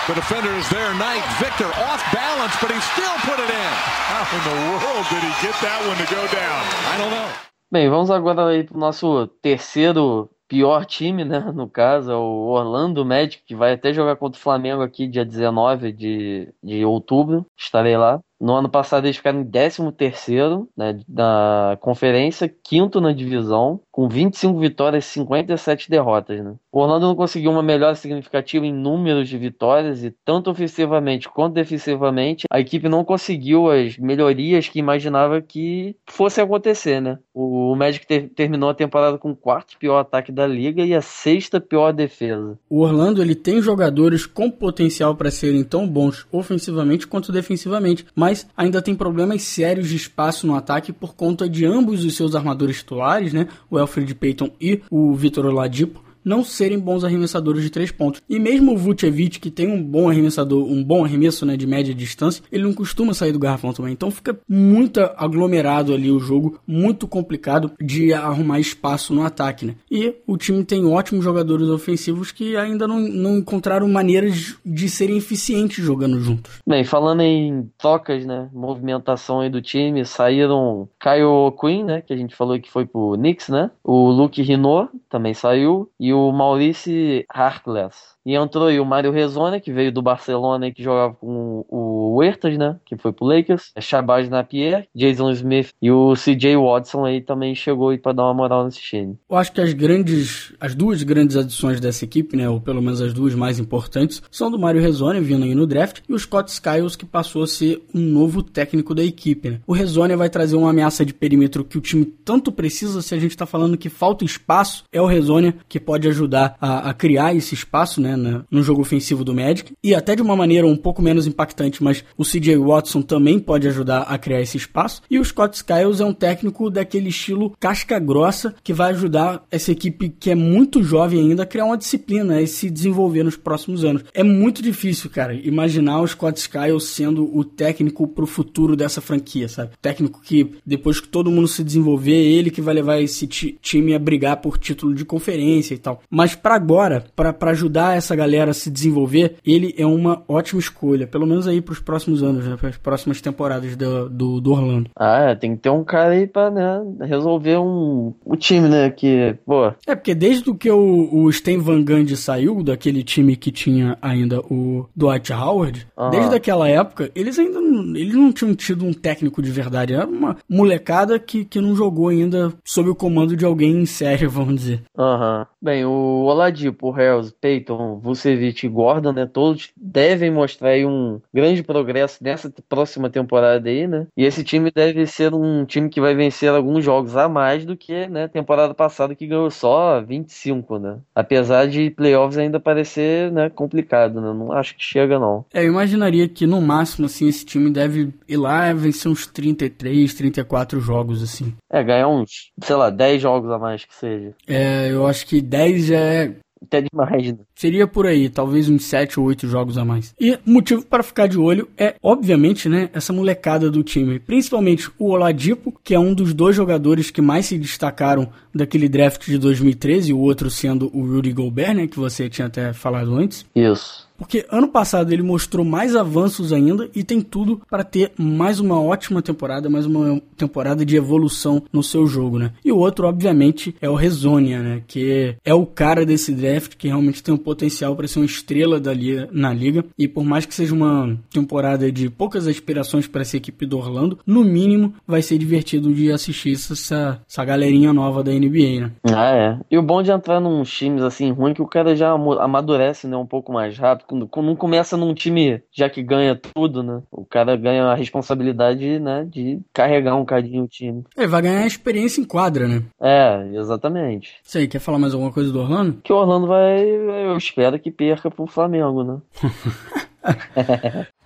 The 0.07 0.15
defender 0.15 0.53
is 0.59 0.69
there, 0.69 0.93
Knight. 0.95 1.23
Victor 1.39 1.71
off 1.87 2.03
balance, 2.13 2.57
but 2.61 2.71
he 2.73 2.81
still 2.81 3.17
put 3.23 3.39
it 3.39 3.51
in. 3.51 3.73
How 4.11 4.27
in 4.35 4.43
the 4.51 4.57
world 4.67 5.07
did 5.09 5.23
he 5.23 5.33
get 5.47 5.55
that 5.63 5.79
one 5.87 5.97
to 5.97 6.07
go 6.11 6.23
down? 6.27 6.63
I 6.93 6.99
don't 6.99 7.11
know. 7.11 7.29
Bem, 7.71 7.89
vamos 7.89 8.11
agora 8.11 8.49
aí 8.49 8.65
pro 8.65 8.79
nosso 8.79 9.29
terceiro 9.41 10.29
pior 10.53 10.85
time, 10.85 11.25
né? 11.25 11.41
No 11.51 11.67
caso, 11.69 12.11
é 12.13 12.15
o 12.15 12.49
Orlando 12.51 13.07
Magic, 13.07 13.43
que 13.47 13.55
vai 13.55 13.73
até 13.73 13.91
jogar 13.95 14.17
contra 14.17 14.39
o 14.39 14.43
Flamengo 14.43 14.83
aqui 14.83 15.09
dia 15.09 15.25
19 15.25 15.91
de, 15.93 16.53
de 16.63 16.85
outubro. 16.85 17.47
Estarei 17.57 17.97
lá. 17.97 18.21
No 18.43 18.55
ano 18.55 18.69
passado 18.69 19.07
eles 19.07 19.19
ficaram 19.19 19.41
em 19.41 19.45
13 19.45 19.93
terceiro 19.93 20.69
né, 20.77 20.99
na 21.09 21.79
conferência, 21.81 22.53
quinto 22.63 23.01
na 23.01 23.13
divisão, 23.13 23.81
com 23.89 24.09
25 24.09 24.59
vitórias 24.59 25.05
e 25.05 25.11
57 25.11 25.89
derrotas. 25.89 26.43
Né? 26.43 26.53
O 26.73 26.81
Orlando 26.81 27.07
não 27.07 27.15
conseguiu 27.15 27.53
uma 27.53 27.63
melhora 27.63 27.95
significativa 27.95 28.67
em 28.67 28.73
números 28.73 29.29
de 29.29 29.39
vitórias 29.39 30.03
e 30.03 30.13
tanto 30.25 30.51
ofensivamente 30.51 31.29
quanto 31.29 31.55
defensivamente 31.55 32.47
a 32.51 32.59
equipe 32.59 32.89
não 32.89 33.05
conseguiu 33.05 33.71
as 33.71 33.97
melhorias 33.97 34.69
que 34.69 34.81
imaginava 34.81 35.41
que 35.41 35.95
fosse 36.09 36.41
acontecer. 36.41 37.01
Né? 37.01 37.21
O 37.33 37.77
Magic 37.77 38.05
ter, 38.05 38.29
terminou 38.31 38.71
a 38.71 38.75
temporada 38.75 39.19
com 39.19 39.31
o 39.31 39.37
quarto 39.37 39.79
pior 39.79 40.01
ataque 40.01 40.33
da 40.33 40.49
liga 40.49 40.83
e 40.85 40.95
a 40.95 41.01
sexta 41.01 41.61
pior 41.61 41.93
defesa. 41.93 42.59
O 42.69 42.81
Orlando 42.81 43.23
ele 43.23 43.37
tem 43.37 43.63
jogadores 43.63 44.27
com 44.27 44.51
potencial 44.51 45.15
para 45.15 45.31
serem 45.31 45.63
tão 45.63 45.87
bons 45.87 46.27
ofensivamente 46.33 47.07
quanto 47.07 47.31
defensivamente, 47.31 48.05
mas 48.17 48.32
mas 48.33 48.47
ainda 48.57 48.81
tem 48.81 48.95
problemas 48.95 49.43
sérios 49.43 49.91
de 49.91 49.97
espaço 49.97 50.47
no 50.47 50.57
ataque 50.57 50.91
por 50.91 51.15
conta 51.15 51.47
de 51.47 51.67
ambos 51.67 52.03
os 52.03 52.17
seus 52.17 52.35
armadores 52.35 52.79
titulares, 52.79 53.35
né? 53.35 53.47
O 53.71 53.77
Alfred 53.77 54.15
Payton 54.15 54.51
e 54.59 54.81
o 54.91 55.15
Vitor 55.15 55.45
Oladipo 55.45 56.03
não 56.25 56.45
serem 56.45 56.79
bons 56.79 57.05
arremessadores 57.05 57.63
de 57.63 57.71
três 57.71 57.91
pontos. 57.91 58.21
E 58.29 58.39
mesmo 58.39 58.73
o 58.73 58.77
Vucevic, 58.77 59.41
que 59.41 59.51
tem 59.51 59.69
um 59.69 59.83
bom 59.83 60.09
arremessador, 60.09 60.65
um 60.65 60.83
bom 60.83 61.05
arremesso 61.05 61.45
né, 61.45 61.57
de 61.57 61.67
média 61.67 61.95
distância, 61.95 62.43
ele 62.51 62.65
não 62.65 62.73
costuma 62.73 63.15
sair 63.15 63.33
do 63.33 63.39
garrafão 63.39 63.73
também. 63.73 63.93
Então 63.93 64.11
fica 64.11 64.39
muito 64.49 65.01
aglomerado 65.17 65.93
ali 65.93 66.11
o 66.11 66.19
jogo, 66.19 66.59
muito 66.67 67.07
complicado 67.07 67.73
de 67.81 68.13
arrumar 68.13 68.61
espaço 68.61 69.15
no 69.15 69.25
ataque. 69.25 69.67
Né? 69.67 69.75
E 69.91 70.15
o 70.27 70.37
time 70.37 70.65
tem 70.65 70.87
ótimos 70.87 71.25
jogadores 71.25 71.69
ofensivos 71.69 72.33
que 72.33 72.57
ainda 72.57 72.87
não, 72.87 73.01
não 73.01 73.39
encontraram 73.39 73.89
maneiras 73.89 74.57
de 74.65 74.89
serem 74.89 75.17
eficientes 75.17 75.85
jogando 75.85 76.21
juntos. 76.21 76.61
Bem, 76.67 76.85
falando 76.85 77.23
em 77.23 77.71
trocas, 77.79 78.25
né, 78.25 78.49
movimentação 78.53 79.41
aí 79.41 79.51
do 79.51 79.63
time, 79.63 80.05
saíram 80.05 80.89
Kyle 81.01 81.53
Quinn, 81.61 81.85
né, 81.85 82.01
que 82.01 82.13
a 82.13 82.17
gente 82.17 82.35
falou 82.35 82.59
que 82.59 82.71
foi 82.71 82.87
pro 82.87 83.17
Knicks, 83.17 83.49
né? 83.49 83.71
O 83.83 84.11
Luke 84.11 84.43
Rino 84.43 84.89
também 85.09 85.35
saiu 85.35 85.91
e 85.99 86.12
o 86.13 86.33
Maurice 86.33 87.25
Harkless. 87.31 88.17
E 88.25 88.35
entrou 88.35 88.67
aí 88.67 88.79
o 88.79 88.85
Mário 88.85 89.11
Rezone, 89.11 89.61
que 89.61 89.73
veio 89.73 89.93
do 89.93 90.03
Barcelona 90.03 90.69
e 90.69 90.73
que 90.73 90.83
jogava 90.83 91.15
com 91.15 91.65
o 91.69 92.17
Huertas, 92.17 92.57
né? 92.57 92.77
Que 92.85 92.97
foi 92.97 93.13
pro 93.13 93.27
Lakers. 93.27 93.73
Shabazz 93.81 94.29
Napier, 94.29 94.87
Jason 94.95 95.31
Smith 95.31 95.71
e 95.81 95.91
o 95.91 96.15
CJ 96.15 96.57
Watson 96.57 97.05
aí 97.05 97.21
também 97.21 97.55
chegou 97.55 97.91
aí 97.91 97.99
pra 97.99 98.13
dar 98.13 98.25
uma 98.25 98.35
moral 98.35 98.65
nesse 98.65 98.81
time. 98.81 99.17
Eu 99.29 99.37
acho 99.37 99.53
que 99.53 99.61
as 99.61 99.73
grandes, 99.73 100.53
as 100.61 100.75
duas 100.75 101.03
grandes 101.03 101.37
adições 101.37 101.81
dessa 101.81 102.05
equipe, 102.05 102.37
né? 102.37 102.49
Ou 102.49 102.61
pelo 102.61 102.83
menos 102.83 103.01
as 103.01 103.13
duas 103.13 103.35
mais 103.35 103.59
importantes, 103.59 104.23
são 104.31 104.51
do 104.51 104.59
Mário 104.59 104.81
Rezone, 104.81 105.21
vindo 105.21 105.45
aí 105.45 105.55
no 105.55 105.67
draft, 105.67 106.01
e 106.09 106.13
o 106.13 106.19
Scott 106.19 106.51
Skiles, 106.51 106.97
que 106.97 107.05
passou 107.05 107.43
a 107.43 107.47
ser 107.47 107.83
um 107.95 108.01
novo 108.01 108.43
técnico 108.43 108.95
da 108.95 109.03
equipe, 109.03 109.51
né? 109.51 109.61
O 109.67 109.73
Rezone 109.73 110.17
vai 110.17 110.29
trazer 110.29 110.57
uma 110.57 110.71
ameaça 110.71 111.05
de 111.05 111.15
perímetro 111.15 111.65
que 111.65 111.79
o 111.79 111.81
time 111.81 112.05
tanto 112.05 112.53
precisa, 112.53 113.03
se 113.03 113.15
a 113.15 113.19
gente 113.19 113.37
tá 113.37 113.47
falando 113.47 113.77
que 113.77 113.89
falta 113.89 114.25
espaço, 114.25 114.85
é 114.93 115.01
o 115.01 115.07
Rezone 115.07 115.55
que 115.69 115.81
pode 115.81 116.09
ajudar 116.09 116.57
a, 116.61 116.91
a 116.91 116.95
criar 116.95 117.35
esse 117.35 117.55
espaço, 117.55 118.01
né? 118.01 118.12
Né, 118.17 118.43
no 118.51 118.63
jogo 118.63 118.81
ofensivo 118.81 119.25
do 119.25 119.35
Magic. 119.35 119.73
E 119.83 119.95
até 119.95 120.15
de 120.15 120.23
uma 120.23 120.37
maneira 120.37 120.67
um 120.67 120.77
pouco 120.77 121.03
menos 121.03 121.27
impactante, 121.27 121.83
mas 121.83 122.05
o 122.17 122.25
CJ 122.25 122.57
Watson 122.57 123.03
também 123.03 123.39
pode 123.39 123.69
ajudar 123.69 124.03
a 124.03 124.19
criar 124.19 124.41
esse 124.41 124.57
espaço. 124.57 125.03
E 125.11 125.19
o 125.19 125.25
Scott 125.25 125.57
Skiles 125.57 126.01
é 126.01 126.05
um 126.05 126.15
técnico 126.15 126.71
daquele 126.71 127.09
estilo 127.09 127.55
casca 127.59 127.99
grossa 127.99 128.55
que 128.63 128.73
vai 128.73 128.91
ajudar 128.93 129.45
essa 129.51 129.73
equipe 129.73 130.09
que 130.09 130.31
é 130.31 130.35
muito 130.35 130.83
jovem 130.83 131.21
ainda 131.21 131.43
a 131.43 131.47
criar 131.47 131.65
uma 131.65 131.79
disciplina 131.79 132.41
e 132.41 132.47
se 132.47 132.71
desenvolver 132.71 133.23
nos 133.23 133.37
próximos 133.37 133.85
anos. 133.85 134.05
É 134.15 134.23
muito 134.23 134.63
difícil, 134.63 135.11
cara, 135.11 135.35
imaginar 135.35 136.01
o 136.01 136.07
Scott 136.07 136.39
Skiles 136.39 136.85
sendo 136.85 137.37
o 137.37 137.45
técnico 137.45 138.07
pro 138.07 138.27
futuro 138.27 138.77
dessa 138.77 139.01
franquia, 139.01 139.49
sabe? 139.49 139.73
Técnico 139.81 140.21
que 140.21 140.55
depois 140.65 141.01
que 141.01 141.09
todo 141.09 141.31
mundo 141.31 141.49
se 141.49 141.65
desenvolver, 141.65 142.13
é 142.13 142.33
ele 142.33 142.51
que 142.51 142.61
vai 142.61 142.75
levar 142.75 143.01
esse 143.01 143.27
time 143.27 143.95
a 143.95 143.99
brigar 143.99 144.39
por 144.39 144.59
título 144.59 144.95
de 144.95 145.05
conferência 145.05 145.75
e 145.75 145.79
tal. 145.79 146.03
Mas 146.11 146.35
para 146.35 146.55
agora, 146.55 147.05
para 147.15 147.51
ajudar 147.51 147.97
essa 148.03 148.17
galera 148.17 148.53
se 148.53 148.71
desenvolver, 148.71 149.37
ele 149.45 149.75
é 149.79 149.87
uma 149.87 150.23
ótima 150.29 150.61
escolha, 150.61 151.07
pelo 151.07 151.27
menos 151.27 151.47
aí 151.47 151.61
para 151.61 151.73
os 151.73 151.81
próximos 151.81 152.23
anos, 152.23 152.45
né, 152.47 152.57
para 152.57 152.69
as 152.69 152.77
próximas 152.77 153.21
temporadas 153.21 153.77
do, 153.77 154.09
do, 154.09 154.41
do, 154.41 154.53
Orlando. 154.53 154.91
Ah, 154.97 155.31
é, 155.31 155.35
tem 155.35 155.57
que 155.57 155.63
ter 155.63 155.71
um 155.71 155.85
cara 155.85 156.11
aí 156.11 156.27
para 156.27 156.51
né, 156.51 156.83
resolver 157.07 157.59
um, 157.59 158.13
o 158.25 158.37
time, 158.37 158.69
né, 158.69 158.91
que, 158.91 159.37
pô... 159.47 159.73
É, 159.87 159.95
porque 159.95 160.15
desde 160.15 160.53
que 160.55 160.71
o, 160.71 161.09
o 161.13 161.31
Stan 161.31 161.59
Van 161.59 161.83
Gundy 161.83 162.17
saiu 162.17 162.63
daquele 162.63 163.03
time 163.03 163.37
que 163.37 163.51
tinha 163.51 163.97
ainda 164.03 164.41
o 164.41 164.87
Dwight 164.95 165.33
Howard, 165.33 165.87
uhum. 165.97 166.11
desde 166.11 166.35
aquela 166.35 166.69
época, 166.69 167.11
eles 167.15 167.39
ainda 167.39 167.61
não, 167.61 167.97
eles 167.97 168.15
não 168.15 168.33
tinham 168.33 168.55
tido 168.55 168.85
um 168.85 168.93
técnico 168.93 169.41
de 169.41 169.51
verdade, 169.51 169.95
era 169.95 170.07
uma 170.07 170.37
molecada 170.49 171.19
que, 171.19 171.45
que 171.45 171.61
não 171.61 171.75
jogou 171.75 172.09
ainda 172.09 172.53
sob 172.65 172.91
o 172.91 172.95
comando 172.95 173.37
de 173.37 173.45
alguém 173.45 173.87
sério, 173.87 174.29
vamos 174.31 174.57
dizer. 174.57 174.83
Aham. 174.99 175.39
Uhum. 175.39 175.52
Bem, 175.63 175.85
o 175.85 176.25
Oladipo, 176.25 176.91
o 176.91 177.01
Hells, 177.01 177.33
Peyton, 177.41 178.01
Vucevic 178.01 178.67
e 178.67 178.69
Gordon, 178.69 179.13
né? 179.13 179.27
Todos 179.33 179.71
devem 179.77 180.29
mostrar 180.29 180.71
aí 180.71 180.85
um 180.85 181.21
grande 181.33 181.63
progresso 181.63 182.19
nessa 182.21 182.53
próxima 182.69 183.09
temporada 183.09 183.69
aí, 183.69 183.87
né? 183.87 184.09
E 184.17 184.25
esse 184.25 184.43
time 184.43 184.73
deve 184.75 185.07
ser 185.07 185.33
um 185.33 185.65
time 185.65 185.89
que 185.89 186.01
vai 186.01 186.17
vencer 186.17 186.51
alguns 186.51 186.85
jogos 186.85 187.17
a 187.17 187.29
mais 187.29 187.65
do 187.65 187.77
que, 187.77 188.09
né, 188.09 188.27
temporada 188.27 188.75
passada 188.75 189.15
que 189.15 189.25
ganhou 189.25 189.53
só 189.53 190.01
25, 190.01 190.81
né? 190.81 190.99
Apesar 191.15 191.69
de 191.69 191.91
playoffs 191.91 192.39
ainda 192.39 192.59
parecer, 192.59 193.31
né, 193.31 193.49
complicado, 193.49 194.21
né? 194.21 194.33
Não 194.33 194.51
acho 194.51 194.75
que 194.75 194.83
chega 194.83 195.17
não. 195.17 195.45
É, 195.55 195.61
eu 195.63 195.69
imaginaria 195.69 196.29
que 196.29 196.45
no 196.45 196.61
máximo 196.61 197.07
assim 197.07 197.29
esse 197.29 197.47
time 197.47 197.71
deve 197.71 198.13
ir 198.27 198.37
lá 198.37 198.69
e 198.69 198.75
vencer 198.75 199.13
uns 199.13 199.29
33, 199.29 200.13
34 200.13 200.81
jogos 200.81 201.23
assim. 201.23 201.55
É, 201.71 201.85
ganhar 201.85 202.09
uns, 202.09 202.51
sei 202.61 202.75
lá, 202.75 202.91
10 202.91 203.23
jogos 203.23 203.49
a 203.49 203.61
mais 203.61 203.85
que 203.85 203.95
seja. 203.95 204.35
É, 204.49 204.91
eu 204.91 205.07
acho 205.07 205.25
que 205.25 205.52
10 205.53 205.87
já 205.87 205.99
é 205.99 206.37
até 206.63 206.81
demais, 206.81 207.33
né? 207.33 207.39
Seria 207.55 207.87
por 207.87 208.07
aí, 208.07 208.31
talvez 208.31 208.69
uns 208.69 208.85
7 208.85 209.21
ou 209.21 209.27
8 209.27 209.47
jogos 209.49 209.77
a 209.77 209.85
mais. 209.85 210.15
E 210.19 210.33
o 210.33 210.39
motivo 210.47 210.85
para 210.87 211.03
ficar 211.03 211.27
de 211.27 211.39
olho 211.39 211.69
é, 211.77 211.97
obviamente, 212.03 212.69
né, 212.69 212.89
essa 212.95 213.13
molecada 213.13 213.71
do 213.71 213.83
time. 213.83 214.19
Principalmente 214.19 214.91
o 214.99 215.11
Oladipo, 215.11 215.75
que 215.85 215.95
é 215.95 215.99
um 215.99 216.15
dos 216.15 216.33
dois 216.33 216.57
jogadores 216.57 217.11
que 217.11 217.21
mais 217.21 217.47
se 217.47 217.59
destacaram 217.59 218.31
daquele 218.55 218.89
draft 218.89 219.27
de 219.27 219.37
2013, 219.39 220.13
o 220.13 220.19
outro 220.19 220.49
sendo 220.51 220.91
o 220.97 221.05
Rudy 221.05 221.33
Gobert, 221.33 221.75
né, 221.75 221.87
que 221.87 221.99
você 221.99 222.29
tinha 222.29 222.47
até 222.47 222.73
falado 222.73 223.15
antes. 223.15 223.45
Isso. 223.55 224.09
Porque 224.23 224.47
ano 224.51 224.69
passado 224.69 225.13
ele 225.13 225.23
mostrou 225.23 225.65
mais 225.65 225.97
avanços 225.97 226.53
ainda 226.53 226.89
e 226.95 227.03
tem 227.03 227.21
tudo 227.21 227.61
para 227.69 227.83
ter 227.83 228.13
mais 228.17 228.61
uma 228.61 228.81
ótima 228.81 229.21
temporada, 229.21 229.69
mais 229.69 229.85
uma 229.85 230.23
temporada 230.37 230.87
de 230.87 230.97
evolução 230.97 231.65
no 231.73 231.83
seu 231.83 232.07
jogo, 232.07 232.39
né? 232.39 232.53
E 232.65 232.71
o 232.71 232.79
outro, 232.79 233.09
obviamente, 233.09 233.75
é 233.81 233.91
o 233.91 233.97
Rezonia, 233.97 234.61
né? 234.61 234.83
Que 234.87 235.35
é 235.45 235.53
o 235.53 235.67
cara 235.67 236.07
desse 236.07 236.33
draft 236.33 236.77
que 236.77 236.87
realmente 236.87 237.21
tem 237.21 237.35
o 237.35 237.39
potencial 237.39 237.97
para 237.97 238.07
ser 238.07 238.21
uma 238.21 238.27
estrela 238.27 238.79
da 238.79 238.95
liga, 238.95 239.29
na 239.33 239.53
liga. 239.53 239.85
E 239.99 240.07
por 240.07 240.23
mais 240.23 240.47
que 240.47 240.55
seja 240.55 240.73
uma 240.73 241.19
temporada 241.33 241.91
de 241.91 242.09
poucas 242.09 242.47
aspirações 242.47 243.09
para 243.09 243.23
essa 243.23 243.37
equipe 243.37 243.67
do 243.67 243.77
Orlando, 243.77 244.21
no 244.25 244.45
mínimo 244.45 244.95
vai 245.05 245.21
ser 245.21 245.37
divertido 245.37 245.93
de 245.93 246.13
assistir 246.13 246.53
essa, 246.53 247.21
essa 247.29 247.45
galerinha 247.45 247.93
nova 247.93 248.23
da 248.23 248.31
NBA, 248.31 248.83
né? 248.83 248.93
Ah, 249.13 249.35
é. 249.35 249.59
E 249.69 249.77
o 249.77 249.83
bom 249.83 250.01
de 250.01 250.13
entrar 250.13 250.39
num 250.39 250.63
times 250.63 251.03
assim 251.03 251.33
ruim 251.33 251.51
é 251.51 251.55
que 251.55 251.63
o 251.63 251.67
cara 251.67 251.97
já 251.97 252.13
amadurece, 252.13 253.09
né, 253.09 253.17
um 253.17 253.27
pouco 253.27 253.53
mais 253.53 253.77
rápido. 253.77 254.12
Não 254.15 254.57
começa 254.57 254.97
num 254.97 255.15
time 255.15 255.63
já 255.73 255.89
que 255.89 256.03
ganha 256.03 256.35
tudo, 256.35 256.83
né? 256.83 257.03
O 257.11 257.25
cara 257.25 257.57
ganha 257.57 257.85
a 257.85 257.95
responsabilidade, 257.95 258.99
né, 258.99 259.27
de 259.29 259.61
carregar 259.73 260.17
um 260.17 260.25
cadinho 260.25 260.65
o 260.65 260.69
time. 260.69 261.05
Ele 261.17 261.27
vai 261.27 261.43
ganhar 261.43 261.67
experiência 261.67 262.21
em 262.21 262.25
quadra, 262.25 262.69
né? 262.69 262.83
É, 263.01 263.49
exatamente. 263.55 264.35
Isso 264.43 264.59
aí, 264.59 264.69
quer 264.69 264.79
falar 264.79 264.99
mais 264.99 265.15
alguma 265.15 265.33
coisa 265.33 265.53
do 265.53 265.61
Orlando? 265.61 265.99
Que 266.03 266.13
o 266.13 266.17
Orlando 266.17 266.47
vai, 266.47 266.81
eu 266.83 267.37
espero 267.37 267.79
que 267.79 267.91
perca 267.91 268.31
pro 268.31 268.47
Flamengo, 268.47 269.03
né? 269.03 269.19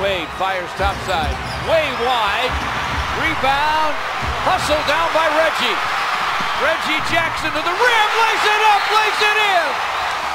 Wade 0.00 0.32
fires 0.38 0.72
topside, 0.78 1.36
way 1.68 1.84
wide, 2.00 2.54
rebound, 3.20 3.92
hustle 4.48 4.80
down 4.88 5.08
by 5.12 5.28
Reggie. 5.36 5.76
Reggie 6.64 7.00
Jackson 7.12 7.52
to 7.52 7.60
the 7.60 7.74
rim, 7.76 8.08
lays 8.16 8.44
it 8.48 8.62
up, 8.72 8.82
lays 8.96 9.20
it 9.20 9.38
in. 9.44 9.68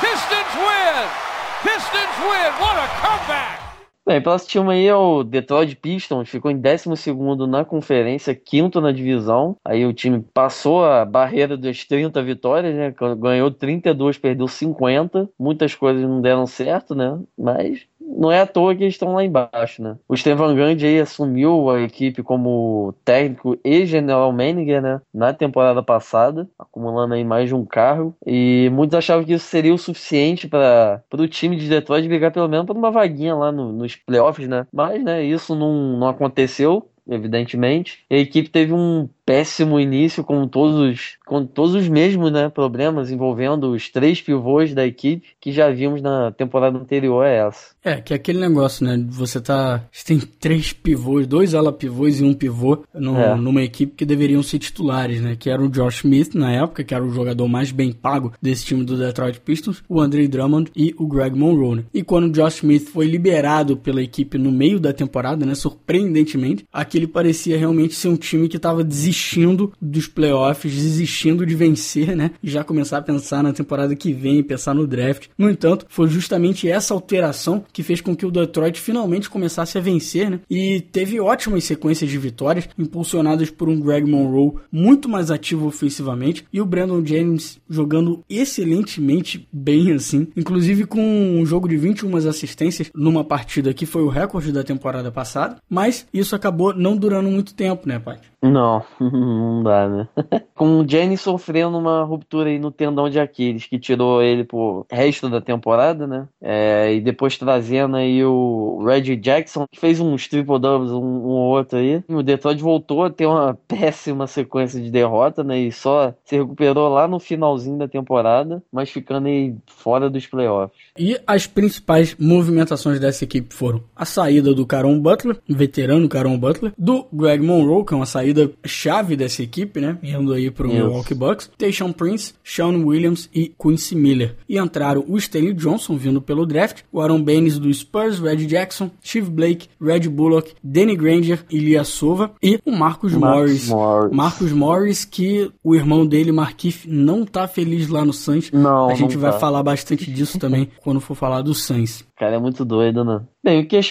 Pistons 0.02 0.54
win. 0.62 1.25
Pistons 1.66 2.18
win. 2.20 2.52
What 2.62 2.78
a 2.78 2.88
comeback. 3.02 3.66
Bem, 4.08 4.22
próximo 4.22 4.70
aí 4.70 4.86
é 4.86 4.94
o 4.94 5.24
Detroit 5.24 5.76
Pistons, 5.78 6.30
ficou 6.30 6.52
em 6.52 6.62
12 6.62 7.12
na 7.50 7.66
conferência, 7.66 8.36
quinto 8.36 8.80
na 8.80 8.92
divisão. 8.92 9.58
Aí 9.66 9.84
o 9.84 9.94
time 9.94 10.24
passou 10.32 10.86
a 10.86 11.04
barreira 11.04 11.58
das 11.58 11.84
30 11.84 12.22
vitórias, 12.22 12.76
né? 12.76 12.94
Ganhou 13.18 13.50
32, 13.50 14.20
perdeu 14.20 14.48
50. 14.48 15.28
Muitas 15.40 15.74
coisas 15.74 16.04
não 16.04 16.22
deram 16.22 16.46
certo, 16.46 16.94
né? 16.94 17.20
Mas 17.36 17.88
não 18.08 18.32
é 18.32 18.42
à 18.42 18.48
toa 18.48 18.76
que 18.76 18.84
eles 18.84 18.94
estão 18.94 19.14
lá 19.14 19.24
embaixo, 19.24 19.82
né? 19.82 19.98
O 20.08 20.16
Steven 20.16 20.56
Gandhi 20.56 20.86
aí 20.86 21.00
assumiu 21.00 21.70
a 21.70 21.82
equipe 21.82 22.24
como 22.24 22.94
técnico 23.04 23.58
e 23.64 23.86
general 23.86 24.32
manager, 24.32 24.82
né? 24.82 25.02
Na 25.14 25.34
temporada 25.34 25.82
passada, 25.84 26.48
acumulando 26.58 27.14
aí 27.14 27.24
mais 27.24 27.50
de 27.50 27.56
um 27.56 27.66
carro. 27.66 28.16
E 28.26 28.70
muitos 28.72 28.98
achavam 28.98 29.26
que 29.26 29.34
isso 29.34 29.46
seria 29.46 29.74
o 29.74 29.78
suficiente 29.78 30.48
para 30.48 31.04
o 31.14 31.28
time 31.28 31.56
de 31.56 31.68
Detroit 31.68 32.08
brigar 32.08 32.32
pelo 32.32 32.48
menos 32.48 32.66
por 32.66 32.76
uma 32.76 32.92
vaguinha 32.92 33.36
lá 33.36 33.52
no, 33.52 33.72
nos 33.72 33.96
playoffs, 33.96 34.48
né? 34.48 34.68
Mas, 34.72 35.04
né, 35.04 35.24
isso 35.24 35.56
não, 35.56 35.98
não 35.98 36.08
aconteceu 36.08 36.90
evidentemente. 37.08 38.04
A 38.10 38.16
equipe 38.16 38.50
teve 38.50 38.74
um 38.74 39.08
péssimo 39.26 39.80
início 39.80 40.24
com 40.24 40.48
todos, 40.48 41.18
com 41.26 41.46
todos 41.46 41.74
os 41.74 41.90
mesmos 41.90 42.32
né, 42.32 42.48
problemas 42.48 43.10
envolvendo 43.10 43.72
os 43.72 43.90
três 43.90 44.22
pivôs 44.22 44.74
da 44.74 44.86
equipe 44.86 45.30
que 45.42 45.52
já 45.52 45.72
vimos 45.72 46.02
na 46.02 46.32
temporada 46.32 46.78
anterior 46.78 47.26
a 47.26 47.30
essa. 47.30 47.76
É, 47.84 48.00
que 48.00 48.14
é 48.14 48.16
aquele 48.16 48.40
negócio, 48.40 48.86
né? 48.86 49.04
Você 49.10 49.42
tá. 49.42 49.84
Você 49.92 50.06
tem 50.06 50.20
três 50.20 50.74
pivôs, 50.74 51.26
dois 51.26 51.56
ala 51.56 51.74
pivôs 51.74 52.20
e 52.20 52.24
um 52.24 52.34
pivô 52.34 52.84
no, 52.94 53.18
é. 53.18 53.36
numa 53.36 53.64
equipe 53.64 53.94
que 53.96 54.06
deveriam 54.06 54.44
ser 54.44 54.60
titulares, 54.60 55.22
né? 55.22 55.36
Que 55.38 55.50
era 55.50 55.62
o 55.62 55.70
Josh 55.70 55.98
Smith 55.98 56.36
na 56.36 56.52
época, 56.52 56.84
que 56.84 56.94
era 56.94 57.04
o 57.04 57.12
jogador 57.12 57.48
mais 57.48 57.72
bem 57.72 57.92
pago 57.92 58.34
desse 58.42 58.66
time 58.66 58.84
do 58.84 58.98
Detroit 58.98 59.40
Pistons, 59.40 59.84
o 59.90 60.00
Andre 60.00 60.28
Drummond 60.28 60.72
e 60.76 60.94
o 60.98 61.08
Greg 61.08 61.38
Monroe. 61.38 61.78
Né? 61.78 61.84
E 61.94 62.04
quando 62.04 62.26
o 62.26 62.32
Josh 62.32 62.58
Smith 62.58 62.90
foi 62.90 63.06
liberado 63.06 63.78
pela 63.78 64.02
equipe 64.02 64.38
no 64.38 64.52
meio 64.52 64.80
da 64.80 64.94
temporada, 64.94 65.46
né? 65.46 65.56
Surpreendentemente, 65.56 66.66
aquele 66.72 67.08
parecia 67.08 67.58
realmente 67.58 67.96
ser 67.96 68.10
um 68.10 68.18
time 68.18 68.48
que 68.48 68.58
estava 68.58 68.84
desistindo 68.84 69.15
desistindo 69.16 69.72
dos 69.82 70.08
playoffs, 70.08 70.74
desistindo 70.74 71.46
de 71.46 71.56
vencer, 71.56 72.16
né? 72.16 72.32
E 72.44 72.50
já 72.50 72.64
começar 72.64 72.98
a 72.98 73.02
pensar 73.02 73.42
na 73.42 73.54
temporada 73.54 73.96
que 73.96 74.12
vem, 74.12 74.44
pensar 74.44 74.76
no 74.76 74.86
draft. 74.86 75.28
No 75.38 75.50
entanto, 75.50 75.86
foi 75.88 76.10
justamente 76.10 76.70
essa 76.70 76.94
alteração 76.94 77.64
que 77.72 77.82
fez 77.82 78.02
com 78.02 78.16
que 78.16 78.26
o 78.26 78.32
Detroit 78.32 78.80
finalmente 78.80 79.30
começasse 79.30 79.78
a 79.78 79.82
vencer, 79.82 80.30
né? 80.30 80.40
E 80.50 80.82
teve 80.82 81.20
ótimas 81.20 81.64
sequências 81.64 82.10
de 82.10 82.18
vitórias, 82.18 82.68
impulsionadas 82.78 83.50
por 83.50 83.70
um 83.70 83.80
Greg 83.80 84.10
Monroe 84.10 84.56
muito 84.72 85.08
mais 85.08 85.32
ativo 85.32 85.68
ofensivamente 85.68 86.46
e 86.52 86.60
o 86.60 86.66
Brandon 86.66 87.06
James 87.06 87.60
jogando 87.70 88.24
excelentemente 88.30 89.48
bem 89.52 89.94
assim, 89.94 90.28
inclusive 90.36 90.86
com 90.86 91.02
um 91.02 91.46
jogo 91.46 91.68
de 91.68 91.78
21 91.78 92.16
assistências 92.28 92.92
numa 92.94 93.24
partida 93.24 93.74
que 93.74 93.86
foi 93.86 94.02
o 94.02 94.10
recorde 94.10 94.52
da 94.52 94.64
temporada 94.64 95.12
passada, 95.12 95.58
mas 95.70 96.06
isso 96.14 96.36
acabou 96.36 96.74
não 96.74 96.98
durando 96.98 97.30
muito 97.30 97.54
tempo, 97.54 97.88
né, 97.88 98.00
pai? 98.00 98.20
Não, 98.50 98.84
não 99.00 99.64
dá, 99.64 99.88
né? 99.88 100.08
Com 100.56 100.80
o 100.80 100.88
Jenny 100.88 101.18
sofrendo 101.18 101.78
uma 101.78 102.04
ruptura 102.04 102.50
aí 102.50 102.60
no 102.60 102.72
tendão 102.72 103.10
de 103.10 103.20
Aquiles, 103.20 103.66
que 103.66 103.80
tirou 103.80 104.22
ele 104.22 104.44
pro 104.44 104.86
resto 104.90 105.30
da 105.30 105.42
temporada, 105.42 106.08
né? 106.08 106.28
É, 106.42 106.94
e 106.94 107.02
depois 107.02 107.38
trazendo 107.38 107.98
aí 107.98 108.24
o 108.24 108.84
Reggie 108.86 109.16
Jackson, 109.16 109.66
que 109.70 109.80
fez 109.80 110.00
uns 110.00 110.28
triple 110.28 110.60
doubles, 110.60 110.92
um, 110.92 111.04
um 111.04 111.30
outro 111.30 111.78
aí. 111.78 112.04
E 112.08 112.16
o 112.16 112.24
Detroit 112.24 112.62
voltou 112.62 113.04
a 113.04 113.10
ter 113.10 113.26
uma 113.26 113.58
péssima 113.68 114.28
sequência 114.28 114.82
de 114.82 114.90
derrota, 114.90 115.44
né? 115.44 115.60
E 115.60 115.72
só 115.72 116.14
se 116.24 116.38
recuperou 116.38 116.90
lá 116.90 117.08
no 117.08 117.20
finalzinho 117.20 117.78
da 117.78 117.88
temporada, 117.88 118.64
mas 118.72 118.90
ficando 118.90 119.28
aí 119.28 119.56
fora 119.68 120.10
dos 120.10 120.26
playoffs. 120.28 120.80
E 120.98 121.20
as 121.26 121.48
principais 121.48 122.16
movimentações 122.18 123.00
dessa 123.00 123.24
equipe 123.24 123.54
foram 123.54 123.82
a 123.96 124.06
saída 124.06 124.54
do 124.54 124.66
Caron 124.66 125.00
Butler, 125.00 125.38
veterano 125.48 126.08
Caron 126.08 126.38
Butler, 126.38 126.74
do 126.78 127.06
Greg 127.12 127.44
Monroe, 127.44 127.86
que 127.86 127.94
é 127.94 127.98
uma 127.98 128.06
saída 128.06 128.35
saída 128.36 128.52
chave 128.66 129.16
dessa 129.16 129.42
equipe, 129.42 129.80
né? 129.80 129.98
Indo 130.04 130.34
aí 130.34 130.52
pro 130.52 130.68
yes. 130.68 130.78
Milwaukee 130.78 131.14
Bucks. 131.14 131.50
Tayshaun 131.58 131.94
Prince, 131.94 132.34
Sean 132.44 132.84
Williams 132.84 133.30
e 133.34 133.52
Quincy 133.58 133.96
Miller. 133.96 134.36
E 134.50 134.58
entraram 134.58 135.06
o 135.08 135.18
Stanley 135.18 135.54
Johnson 135.54 135.96
vindo 135.96 136.22
pelo 136.22 136.46
draft, 136.46 136.82
o 136.92 137.02
Aaron 137.02 137.24
Baines 137.24 137.58
do 137.58 137.74
Spurs, 137.74 138.20
Red 138.20 138.46
Jackson, 138.46 138.92
Steve 139.04 139.30
Blake, 139.30 139.70
Red 139.82 140.10
Bullock, 140.10 140.54
Danny 140.64 140.96
Granger, 140.96 141.46
Ilia 141.50 141.84
Sova 141.84 142.32
e 142.44 142.60
o 142.66 142.72
Marcus 142.72 143.14
Morris. 143.14 143.70
Morris. 143.70 144.12
Marcus 144.12 144.52
Morris, 144.52 145.06
que 145.06 145.52
o 145.64 145.76
irmão 145.76 146.06
dele, 146.06 146.32
Markif, 146.32 146.90
não 146.90 147.26
tá 147.26 147.48
feliz 147.48 147.88
lá 147.88 148.04
no 148.04 148.14
Suns. 148.14 148.52
Não, 148.52 148.90
a 148.90 148.96
gente 148.96 149.16
vai 149.16 149.32
tá. 149.32 149.40
falar 149.40 149.64
bastante 149.64 150.12
disso 150.12 150.38
também 150.38 150.70
quando 150.84 151.00
for 151.00 151.16
falar 151.16 151.42
do 151.42 151.54
Suns. 151.54 152.04
Cara, 152.16 152.36
é 152.38 152.40
muito 152.40 152.64
doido, 152.64 153.04
né? 153.04 153.28
Bem, 153.44 153.60
o 153.60 153.68
que 153.68 153.76
a 153.76 153.82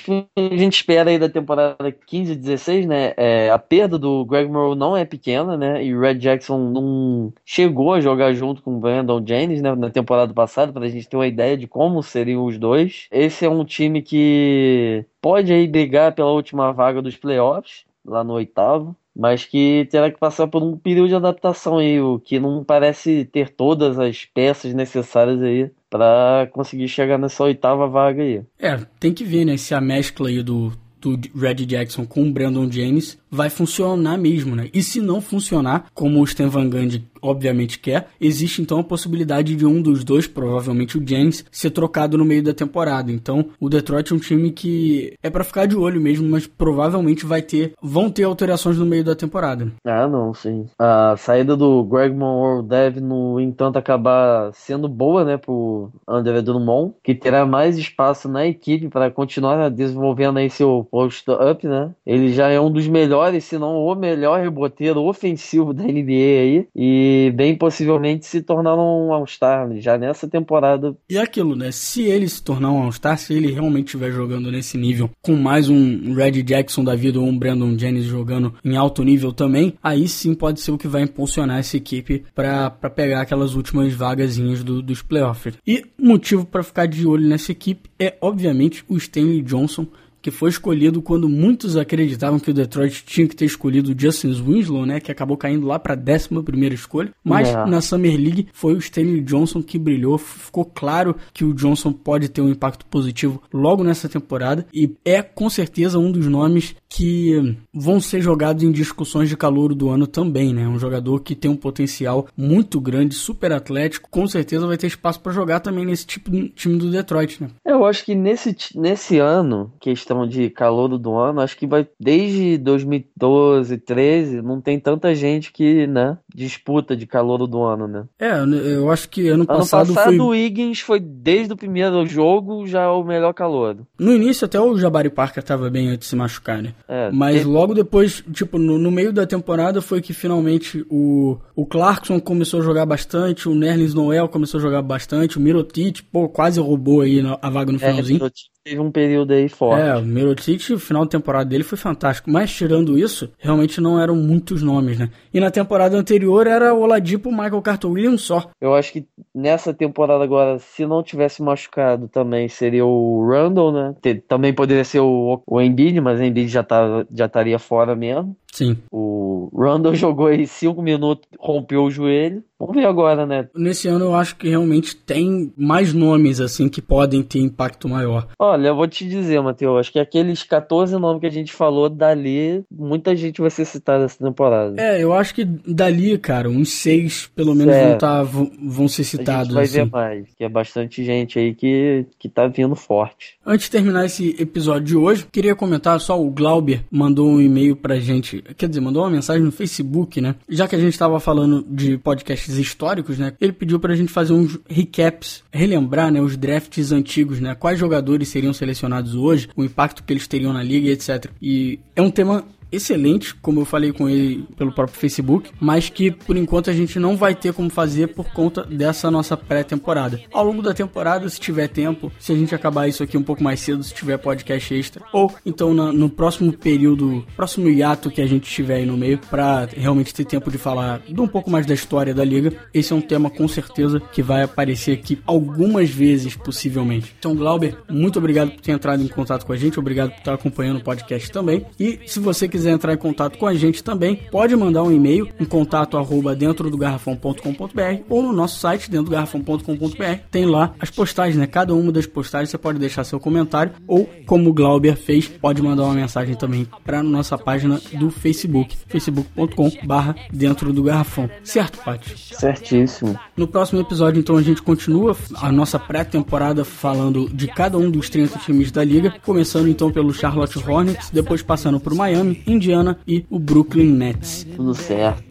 gente 0.56 0.76
espera 0.76 1.10
aí 1.10 1.18
da 1.18 1.28
temporada 1.28 1.92
15 1.92 2.32
e 2.32 2.36
16, 2.36 2.86
né? 2.86 3.12
É, 3.18 3.50
a 3.50 3.58
perda 3.58 3.98
do 3.98 4.24
Greg 4.24 4.50
Monroe 4.50 4.74
não 4.74 4.96
é 4.96 5.04
pequena, 5.04 5.58
né? 5.58 5.84
E 5.84 5.94
o 5.94 6.00
Red 6.00 6.14
Jackson 6.14 6.58
não 6.70 7.34
chegou 7.44 7.92
a 7.92 8.00
jogar 8.00 8.32
junto 8.32 8.62
com 8.62 8.76
o 8.76 8.80
Brandon 8.80 9.22
Jennings, 9.26 9.60
né? 9.60 9.74
Na 9.74 9.90
temporada 9.90 10.32
passada, 10.32 10.72
para 10.72 10.86
a 10.86 10.88
gente 10.88 11.06
ter 11.06 11.16
uma 11.16 11.26
ideia 11.26 11.54
de 11.54 11.66
como 11.66 12.02
seriam 12.02 12.46
os 12.46 12.58
dois. 12.58 13.08
Esse 13.10 13.44
é 13.44 13.48
um 13.48 13.62
time 13.62 14.00
que 14.00 15.04
pode 15.20 15.52
aí 15.52 15.68
brigar 15.68 16.14
pela 16.14 16.30
última 16.32 16.72
vaga 16.72 17.02
dos 17.02 17.16
playoffs, 17.18 17.84
lá 18.06 18.24
no 18.24 18.32
oitavo 18.32 18.96
mas 19.14 19.44
que 19.44 19.86
terá 19.90 20.10
que 20.10 20.18
passar 20.18 20.46
por 20.48 20.62
um 20.62 20.76
período 20.76 21.08
de 21.08 21.14
adaptação 21.14 21.78
aí, 21.78 22.00
o 22.00 22.18
que 22.18 22.40
não 22.40 22.64
parece 22.64 23.24
ter 23.24 23.50
todas 23.50 23.98
as 23.98 24.24
peças 24.24 24.74
necessárias 24.74 25.40
aí 25.42 25.70
para 25.88 26.48
conseguir 26.52 26.88
chegar 26.88 27.18
nessa 27.18 27.44
oitava 27.44 27.86
vaga 27.86 28.22
aí. 28.22 28.42
É, 28.58 28.76
tem 28.98 29.12
que 29.12 29.24
ver, 29.24 29.44
né, 29.44 29.56
se 29.56 29.74
a 29.74 29.80
mescla 29.80 30.28
aí 30.28 30.42
do, 30.42 30.72
do 31.00 31.18
Red 31.38 31.66
Jackson 31.66 32.04
com 32.04 32.22
o 32.22 32.32
Brandon 32.32 32.70
James 32.70 33.18
vai 33.34 33.50
funcionar 33.50 34.16
mesmo, 34.16 34.54
né? 34.54 34.68
E 34.72 34.82
se 34.82 35.00
não 35.00 35.20
funcionar, 35.20 35.86
como 35.92 36.20
o 36.20 36.24
Stan 36.24 36.48
Van 36.48 36.68
Gundy 36.68 37.04
obviamente 37.24 37.78
quer, 37.78 38.08
existe 38.20 38.60
então 38.60 38.78
a 38.78 38.84
possibilidade 38.84 39.56
de 39.56 39.64
um 39.64 39.80
dos 39.80 40.04
dois, 40.04 40.26
provavelmente 40.26 40.98
o 40.98 41.08
James, 41.08 41.44
ser 41.50 41.70
trocado 41.70 42.18
no 42.18 42.24
meio 42.24 42.42
da 42.42 42.52
temporada. 42.52 43.10
Então, 43.10 43.46
o 43.58 43.68
Detroit 43.68 44.12
é 44.12 44.14
um 44.14 44.18
time 44.18 44.50
que 44.50 45.14
é 45.22 45.30
para 45.30 45.42
ficar 45.42 45.66
de 45.66 45.74
olho 45.74 46.00
mesmo, 46.00 46.28
mas 46.28 46.46
provavelmente 46.46 47.24
vai 47.24 47.40
ter, 47.40 47.72
vão 47.82 48.10
ter 48.10 48.24
alterações 48.24 48.78
no 48.78 48.84
meio 48.84 49.02
da 49.02 49.14
temporada. 49.14 49.72
Ah, 49.86 50.06
não, 50.06 50.34
sim. 50.34 50.66
A 50.78 51.16
saída 51.16 51.56
do 51.56 51.82
Greg 51.84 52.14
Monroe 52.14 52.62
deve, 52.62 53.00
no 53.00 53.40
entanto, 53.40 53.78
acabar 53.78 54.52
sendo 54.52 54.86
boa, 54.86 55.24
né, 55.24 55.38
pro 55.38 55.90
André 56.06 56.42
Drummond, 56.42 56.92
que 57.02 57.14
terá 57.14 57.46
mais 57.46 57.78
espaço 57.78 58.28
na 58.28 58.46
equipe 58.46 58.88
para 58.88 59.10
continuar 59.10 59.70
desenvolvendo 59.70 60.38
aí 60.38 60.50
seu 60.50 60.86
post-up, 60.90 61.66
né? 61.66 61.90
Ele 62.04 62.32
já 62.32 62.48
é 62.48 62.60
um 62.60 62.70
dos 62.70 62.86
melhores 62.86 63.14
melhores, 63.24 63.44
se 63.44 63.58
não 63.58 63.76
o 63.76 63.94
melhor 63.94 64.40
reboteiro 64.40 65.02
ofensivo 65.02 65.72
da 65.72 65.84
NBA 65.84 66.10
aí. 66.10 66.66
E 66.74 67.32
bem 67.34 67.56
possivelmente 67.56 68.26
se 68.26 68.42
tornar 68.42 68.76
um 68.76 69.12
All-Star 69.12 69.70
já 69.78 69.96
nessa 69.96 70.28
temporada. 70.28 70.96
E 71.08 71.18
aquilo, 71.18 71.56
né? 71.56 71.70
Se 71.70 72.02
ele 72.02 72.28
se 72.28 72.42
tornar 72.42 72.70
um 72.70 72.82
All-Star, 72.82 73.18
se 73.18 73.34
ele 73.34 73.52
realmente 73.52 73.86
estiver 73.86 74.10
jogando 74.10 74.50
nesse 74.50 74.76
nível, 74.76 75.10
com 75.22 75.34
mais 75.34 75.68
um 75.68 76.14
Red 76.14 76.42
Jackson 76.42 76.84
da 76.84 76.94
vida 76.94 77.18
ou 77.18 77.26
um 77.26 77.38
Brandon 77.38 77.78
Jennings 77.78 78.06
jogando 78.06 78.54
em 78.64 78.76
alto 78.76 79.02
nível 79.02 79.32
também, 79.32 79.74
aí 79.82 80.06
sim 80.08 80.34
pode 80.34 80.60
ser 80.60 80.72
o 80.72 80.78
que 80.78 80.88
vai 80.88 81.02
impulsionar 81.02 81.58
essa 81.58 81.76
equipe 81.76 82.24
para 82.34 82.70
pegar 82.70 83.22
aquelas 83.22 83.54
últimas 83.54 83.92
vagazinhas 83.92 84.62
do, 84.62 84.82
dos 84.82 85.02
playoffs. 85.02 85.54
E 85.66 85.84
motivo 85.98 86.44
para 86.44 86.62
ficar 86.62 86.86
de 86.86 87.06
olho 87.06 87.26
nessa 87.26 87.52
equipe 87.52 87.88
é, 87.98 88.16
obviamente, 88.20 88.84
o 88.88 88.96
Stanley 88.96 89.40
Johnson 89.42 89.86
que 90.24 90.30
foi 90.30 90.48
escolhido 90.48 91.02
quando 91.02 91.28
muitos 91.28 91.76
acreditavam 91.76 92.40
que 92.40 92.50
o 92.50 92.54
Detroit 92.54 93.04
tinha 93.04 93.28
que 93.28 93.36
ter 93.36 93.44
escolhido 93.44 93.92
o 93.92 93.94
Justin 93.94 94.32
Winslow, 94.32 94.86
né, 94.86 94.98
que 94.98 95.12
acabou 95.12 95.36
caindo 95.36 95.66
lá 95.66 95.78
para 95.78 95.92
a 95.92 95.98
11 95.98 96.42
primeira 96.42 96.74
escolha. 96.74 97.12
Mas 97.22 97.50
é. 97.50 97.66
na 97.66 97.82
Summer 97.82 98.16
League 98.18 98.48
foi 98.50 98.72
o 98.72 98.78
Stanley 98.78 99.20
Johnson 99.20 99.62
que 99.62 99.78
brilhou. 99.78 100.16
Ficou 100.16 100.64
claro 100.64 101.14
que 101.34 101.44
o 101.44 101.52
Johnson 101.52 101.92
pode 101.92 102.30
ter 102.30 102.40
um 102.40 102.48
impacto 102.48 102.86
positivo 102.86 103.42
logo 103.52 103.84
nessa 103.84 104.08
temporada 104.08 104.66
e 104.72 104.96
é 105.04 105.20
com 105.20 105.50
certeza 105.50 105.98
um 105.98 106.10
dos 106.10 106.26
nomes 106.26 106.74
que 106.94 107.56
vão 107.72 108.00
ser 108.00 108.20
jogados 108.20 108.62
em 108.62 108.70
discussões 108.70 109.28
de 109.28 109.36
calor 109.36 109.74
do 109.74 109.90
ano 109.90 110.06
também, 110.06 110.54
né? 110.54 110.68
Um 110.68 110.78
jogador 110.78 111.20
que 111.22 111.34
tem 111.34 111.50
um 111.50 111.56
potencial 111.56 112.28
muito 112.36 112.80
grande, 112.80 113.16
super 113.16 113.50
atlético, 113.50 114.08
com 114.08 114.28
certeza 114.28 114.64
vai 114.64 114.76
ter 114.76 114.86
espaço 114.86 115.18
para 115.18 115.32
jogar 115.32 115.58
também 115.58 115.84
nesse 115.84 116.06
tipo 116.06 116.30
de 116.30 116.50
time 116.50 116.78
do 116.78 116.92
Detroit, 116.92 117.42
né? 117.42 117.48
Eu 117.64 117.84
acho 117.84 118.04
que 118.04 118.14
nesse, 118.14 118.56
nesse 118.76 119.18
ano, 119.18 119.72
questão 119.80 120.24
de 120.24 120.48
calor 120.50 120.96
do 120.96 121.16
ano, 121.16 121.40
acho 121.40 121.56
que 121.56 121.66
vai 121.66 121.84
desde 121.98 122.58
2012, 122.58 123.76
13, 123.78 124.40
não 124.40 124.60
tem 124.60 124.78
tanta 124.78 125.12
gente 125.16 125.52
que, 125.52 125.88
né, 125.88 126.16
disputa 126.32 126.96
de 126.96 127.08
calor 127.08 127.44
do 127.48 127.60
ano, 127.60 127.88
né? 127.88 128.04
É, 128.20 128.34
eu 128.72 128.88
acho 128.88 129.08
que 129.08 129.26
ano, 129.26 129.42
ano 129.42 129.46
passado, 129.46 129.92
passado 129.92 130.16
foi... 130.16 130.26
o 130.26 130.32
Higgins 130.32 130.78
foi 130.78 131.00
desde 131.00 131.54
o 131.54 131.56
primeiro 131.56 132.06
jogo 132.06 132.68
já 132.68 132.92
o 132.92 133.02
melhor 133.02 133.32
calor. 133.32 133.78
No 133.98 134.12
início 134.12 134.44
até 134.44 134.60
o 134.60 134.78
Jabari 134.78 135.10
Parker 135.10 135.42
tava 135.42 135.68
bem 135.68 135.88
antes 135.88 136.04
de 136.04 136.10
se 136.10 136.14
machucar, 136.14 136.62
né? 136.62 136.72
É, 136.86 137.10
Mas 137.10 137.42
tem... 137.42 137.44
logo 137.44 137.74
depois, 137.74 138.22
tipo, 138.32 138.58
no, 138.58 138.78
no, 138.78 138.90
meio 138.90 139.12
da 139.12 139.26
temporada 139.26 139.80
foi 139.80 140.02
que 140.02 140.12
finalmente 140.12 140.84
o, 140.90 141.38
o 141.56 141.64
Clarkson 141.64 142.20
começou 142.20 142.60
a 142.60 142.62
jogar 142.62 142.84
bastante, 142.84 143.48
o 143.48 143.54
Nerlens 143.54 143.94
Noel 143.94 144.28
começou 144.28 144.58
a 144.58 144.62
jogar 144.62 144.82
bastante, 144.82 145.38
o 145.38 145.40
Mirotic, 145.40 146.02
pô, 146.12 146.28
quase 146.28 146.60
roubou 146.60 147.00
aí 147.00 147.22
a 147.40 147.50
vaga 147.50 147.72
no 147.72 147.78
é, 147.78 147.80
finalzinho. 147.80 148.30
Teve 148.64 148.80
um 148.80 148.90
período 148.90 149.32
aí 149.32 149.48
forte. 149.48 149.82
É, 149.82 149.94
o 149.94 150.02
Mirotic, 150.02 150.70
o 150.72 150.78
final 150.78 151.04
da 151.04 151.10
temporada 151.10 151.44
dele 151.44 151.62
foi 151.62 151.76
fantástico. 151.76 152.30
Mas 152.30 152.50
tirando 152.50 152.98
isso, 152.98 153.30
realmente 153.38 153.80
não 153.80 154.00
eram 154.00 154.16
muitos 154.16 154.62
nomes, 154.62 154.98
né? 154.98 155.10
E 155.32 155.38
na 155.38 155.50
temporada 155.50 155.96
anterior 155.96 156.46
era 156.46 156.72
o 156.72 156.80
Oladipo, 156.80 157.30
Michael 157.30 157.60
Carter 157.60 157.90
Williams 157.90 158.22
só. 158.22 158.50
Eu 158.60 158.74
acho 158.74 158.92
que 158.92 159.06
nessa 159.34 159.74
temporada 159.74 160.24
agora, 160.24 160.58
se 160.58 160.86
não 160.86 161.02
tivesse 161.02 161.42
machucado 161.42 162.08
também, 162.08 162.48
seria 162.48 162.86
o 162.86 163.28
Randall, 163.28 163.70
né? 163.70 163.94
Também 164.26 164.54
poderia 164.54 164.84
ser 164.84 165.00
o, 165.00 165.42
o 165.46 165.60
Embiid, 165.60 166.00
mas 166.00 166.18
o 166.18 166.22
Embiid 166.22 166.48
já, 166.48 166.62
tá, 166.62 167.04
já 167.12 167.26
estaria 167.26 167.58
fora 167.58 167.94
mesmo. 167.94 168.34
Sim. 168.54 168.76
O 168.90 169.50
Randall 169.52 169.94
jogou 169.96 170.28
aí 170.28 170.46
5 170.46 170.80
minutos, 170.80 171.28
rompeu 171.38 171.82
o 171.82 171.90
joelho. 171.90 172.42
Vamos 172.58 172.76
ver 172.76 172.86
agora, 172.86 173.26
né? 173.26 173.48
Nesse 173.54 173.88
ano 173.88 174.06
eu 174.06 174.14
acho 174.14 174.36
que 174.36 174.48
realmente 174.48 174.96
tem 174.96 175.52
mais 175.56 175.92
nomes, 175.92 176.40
assim, 176.40 176.68
que 176.68 176.80
podem 176.80 177.22
ter 177.22 177.40
impacto 177.40 177.88
maior. 177.88 178.28
Olha, 178.38 178.68
eu 178.68 178.76
vou 178.76 178.86
te 178.86 179.06
dizer, 179.06 179.40
Matheus, 179.42 179.80
acho 179.80 179.92
que 179.92 179.98
aqueles 179.98 180.44
14 180.44 180.96
nomes 180.96 181.20
que 181.20 181.26
a 181.26 181.30
gente 181.30 181.52
falou 181.52 181.90
dali, 181.90 182.64
muita 182.70 183.14
gente 183.16 183.40
vai 183.40 183.50
ser 183.50 183.64
citada 183.64 184.04
essa 184.04 184.24
temporada. 184.24 184.80
É, 184.80 185.02
eu 185.02 185.12
acho 185.12 185.34
que 185.34 185.44
dali, 185.44 186.16
cara, 186.16 186.48
uns 186.48 186.70
seis 186.70 187.26
pelo 187.34 187.54
menos 187.54 187.74
vão, 187.74 187.98
tá, 187.98 188.22
vão, 188.22 188.88
ser 188.88 189.04
citados. 189.04 189.40
A 189.40 189.44
gente 189.44 189.54
vai 189.54 189.64
assim. 189.64 189.74
ver 189.74 189.90
mais, 189.90 190.34
que 190.34 190.44
é 190.44 190.48
bastante 190.48 191.04
gente 191.04 191.38
aí 191.38 191.54
que, 191.54 192.06
que 192.18 192.28
tá 192.28 192.46
vindo 192.46 192.76
forte. 192.76 193.36
Antes 193.44 193.66
de 193.66 193.72
terminar 193.72 194.06
esse 194.06 194.36
episódio 194.40 194.84
de 194.84 194.96
hoje, 194.96 195.26
queria 195.30 195.56
comentar 195.56 196.00
só 196.00 196.18
o 196.18 196.30
Glauber 196.30 196.84
mandou 196.90 197.28
um 197.28 197.40
e-mail 197.40 197.74
pra 197.74 197.96
gente 197.96 198.43
quer 198.56 198.68
dizer, 198.68 198.80
mandou 198.80 199.02
uma 199.02 199.10
mensagem 199.10 199.42
no 199.42 199.52
Facebook, 199.52 200.20
né? 200.20 200.34
Já 200.48 200.68
que 200.68 200.76
a 200.76 200.78
gente 200.78 200.92
estava 200.92 201.18
falando 201.20 201.64
de 201.68 201.96
podcasts 201.98 202.56
históricos, 202.56 203.18
né? 203.18 203.32
Ele 203.40 203.52
pediu 203.52 203.78
pra 203.80 203.94
gente 203.94 204.12
fazer 204.12 204.32
uns 204.32 204.58
recaps, 204.68 205.42
relembrar, 205.52 206.10
né, 206.10 206.20
os 206.20 206.36
drafts 206.36 206.92
antigos, 206.92 207.40
né? 207.40 207.54
Quais 207.54 207.78
jogadores 207.78 208.28
seriam 208.28 208.52
selecionados 208.52 209.14
hoje, 209.14 209.48
o 209.56 209.64
impacto 209.64 210.02
que 210.02 210.12
eles 210.12 210.26
teriam 210.26 210.52
na 210.52 210.62
liga, 210.62 210.90
etc. 210.90 211.30
E 211.40 211.78
é 211.94 212.02
um 212.02 212.10
tema 212.10 212.44
excelente, 212.74 213.34
como 213.34 213.60
eu 213.60 213.64
falei 213.64 213.92
com 213.92 214.08
ele 214.08 214.44
pelo 214.56 214.72
próprio 214.72 214.98
Facebook, 214.98 215.50
mas 215.60 215.88
que 215.88 216.10
por 216.10 216.36
enquanto 216.36 216.70
a 216.70 216.72
gente 216.72 216.98
não 216.98 217.16
vai 217.16 217.34
ter 217.34 217.52
como 217.52 217.70
fazer 217.70 218.08
por 218.08 218.32
conta 218.32 218.62
dessa 218.64 219.10
nossa 219.10 219.36
pré-temporada. 219.36 220.20
Ao 220.32 220.44
longo 220.44 220.62
da 220.62 220.74
temporada, 220.74 221.28
se 221.28 221.40
tiver 221.40 221.68
tempo, 221.68 222.10
se 222.18 222.32
a 222.32 222.36
gente 222.36 222.54
acabar 222.54 222.88
isso 222.88 223.02
aqui 223.02 223.16
um 223.16 223.22
pouco 223.22 223.42
mais 223.42 223.60
cedo, 223.60 223.82
se 223.82 223.94
tiver 223.94 224.18
podcast 224.18 224.74
extra, 224.74 225.04
ou 225.12 225.32
então 225.44 225.74
na, 225.74 225.92
no 225.92 226.08
próximo 226.08 226.52
período, 226.52 227.24
próximo 227.36 227.68
hiato 227.68 228.10
que 228.10 228.20
a 228.20 228.26
gente 228.26 228.50
tiver 228.50 228.76
aí 228.76 228.86
no 228.86 228.96
meio, 228.96 229.18
para 229.30 229.68
realmente 229.76 230.14
ter 230.14 230.24
tempo 230.24 230.50
de 230.50 230.58
falar 230.58 231.00
de 231.08 231.20
um 231.20 231.28
pouco 231.28 231.50
mais 231.50 231.66
da 231.66 231.74
história 231.74 232.14
da 232.14 232.24
liga, 232.24 232.52
esse 232.72 232.92
é 232.92 232.96
um 232.96 233.00
tema 233.00 233.30
com 233.30 233.46
certeza 233.46 234.00
que 234.00 234.22
vai 234.22 234.42
aparecer 234.42 234.92
aqui 234.92 235.18
algumas 235.26 235.90
vezes, 235.90 236.36
possivelmente. 236.36 237.14
Então, 237.18 237.34
Glauber, 237.34 237.76
muito 237.88 238.18
obrigado 238.18 238.50
por 238.52 238.60
ter 238.60 238.72
entrado 238.72 239.02
em 239.02 239.08
contato 239.08 239.44
com 239.44 239.52
a 239.52 239.56
gente, 239.56 239.78
obrigado 239.78 240.10
por 240.10 240.18
estar 240.18 240.34
acompanhando 240.34 240.78
o 240.78 240.84
podcast 240.84 241.30
também. 241.30 241.64
E 241.78 242.00
se 242.06 242.18
você 242.20 242.48
quiser 242.48 242.63
quiser 242.64 242.72
entrar 242.72 242.94
em 242.94 242.96
contato 242.96 243.36
com 243.36 243.46
a 243.46 243.54
gente 243.54 243.84
também, 243.84 244.16
pode 244.30 244.56
mandar 244.56 244.82
um 244.82 244.90
e-mail 244.90 245.28
em 245.38 245.44
contato 245.44 245.98
arroba 245.98 246.34
dentro 246.34 246.70
do 246.70 246.78
garrafão.com.br 246.78 248.02
ou 248.08 248.22
no 248.22 248.32
nosso 248.32 248.58
site 248.58 248.90
dentro 248.90 249.06
do 249.06 249.10
garrafão.com.br. 249.10 250.20
Tem 250.30 250.46
lá 250.46 250.72
as 250.80 250.88
postagens, 250.88 251.36
né? 251.36 251.46
Cada 251.46 251.74
uma 251.74 251.92
das 251.92 252.06
postagens 252.06 252.48
você 252.48 252.56
pode 252.56 252.78
deixar 252.78 253.04
seu 253.04 253.20
comentário 253.20 253.72
ou, 253.86 254.08
como 254.24 254.48
o 254.48 254.52
Glauber 254.54 254.96
fez, 254.96 255.28
pode 255.28 255.60
mandar 255.60 255.84
uma 255.84 255.94
mensagem 255.94 256.34
também 256.34 256.66
para 256.84 257.02
nossa 257.02 257.36
página 257.36 257.80
do 257.98 258.10
Facebook, 258.10 258.74
facebook.com 258.86 259.70
barra 259.84 260.16
dentro 260.32 260.72
do 260.72 260.82
garrafão. 260.82 261.28
Certo, 261.42 261.78
Paty? 261.84 262.14
Certíssimo. 262.34 263.18
No 263.36 263.46
próximo 263.46 263.80
episódio, 263.80 264.20
então, 264.20 264.36
a 264.36 264.42
gente 264.42 264.62
continua 264.62 265.14
a 265.36 265.52
nossa 265.52 265.78
pré-temporada 265.78 266.64
falando 266.64 267.28
de 267.28 267.46
cada 267.46 267.76
um 267.76 267.90
dos 267.90 268.08
30 268.08 268.38
times 268.38 268.70
da 268.70 268.82
liga, 268.82 269.14
começando 269.22 269.68
então 269.68 269.90
pelo 269.90 270.14
Charlotte 270.14 270.58
Hornets, 270.58 271.10
depois 271.10 271.42
passando 271.42 271.78
por 271.78 271.94
Miami, 271.94 272.42
Indiana 272.54 272.96
e 273.06 273.26
o 273.30 273.38
Brooklyn 273.38 273.96
Nets. 273.96 274.46
Tudo 274.54 274.74
certo. 274.74 275.22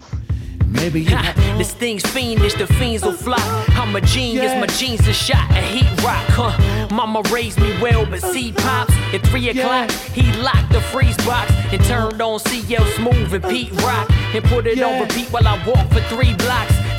Maybe 0.73 1.05
this 1.57 1.71
thing's 1.71 2.03
fiendish, 2.03 2.55
the 2.55 2.65
fiends 2.65 3.03
will 3.03 3.13
fly. 3.13 3.37
I'm 3.69 3.95
a 3.95 4.01
genius, 4.01 4.51
yeah. 4.51 4.59
my 4.59 4.65
jeans 4.65 5.07
are 5.07 5.13
shot 5.13 5.49
at 5.51 5.63
heat 5.63 5.87
rock, 6.03 6.25
huh? 6.29 6.87
Mama 6.93 7.21
raised 7.31 7.59
me 7.59 7.79
well, 7.79 8.05
but 8.05 8.21
seed 8.21 8.55
pops 8.57 8.93
at 9.13 9.21
3 9.27 9.49
o'clock. 9.49 9.89
Yeah. 9.89 10.23
He 10.23 10.41
locked 10.41 10.71
the 10.73 10.81
freeze 10.81 11.17
box 11.17 11.51
and 11.71 11.83
turned 11.85 12.19
on 12.21 12.39
CL 12.39 12.85
Smooth 12.97 13.33
and 13.33 13.43
Pete 13.43 13.71
Rock 13.83 14.09
and 14.33 14.43
put 14.45 14.65
it 14.65 14.77
yeah. 14.77 14.85
on 14.85 15.01
repeat 15.01 15.27
while 15.31 15.47
I 15.47 15.63
walk 15.65 15.87
for 15.91 16.01
three 16.13 16.33
blocks. 16.33 16.73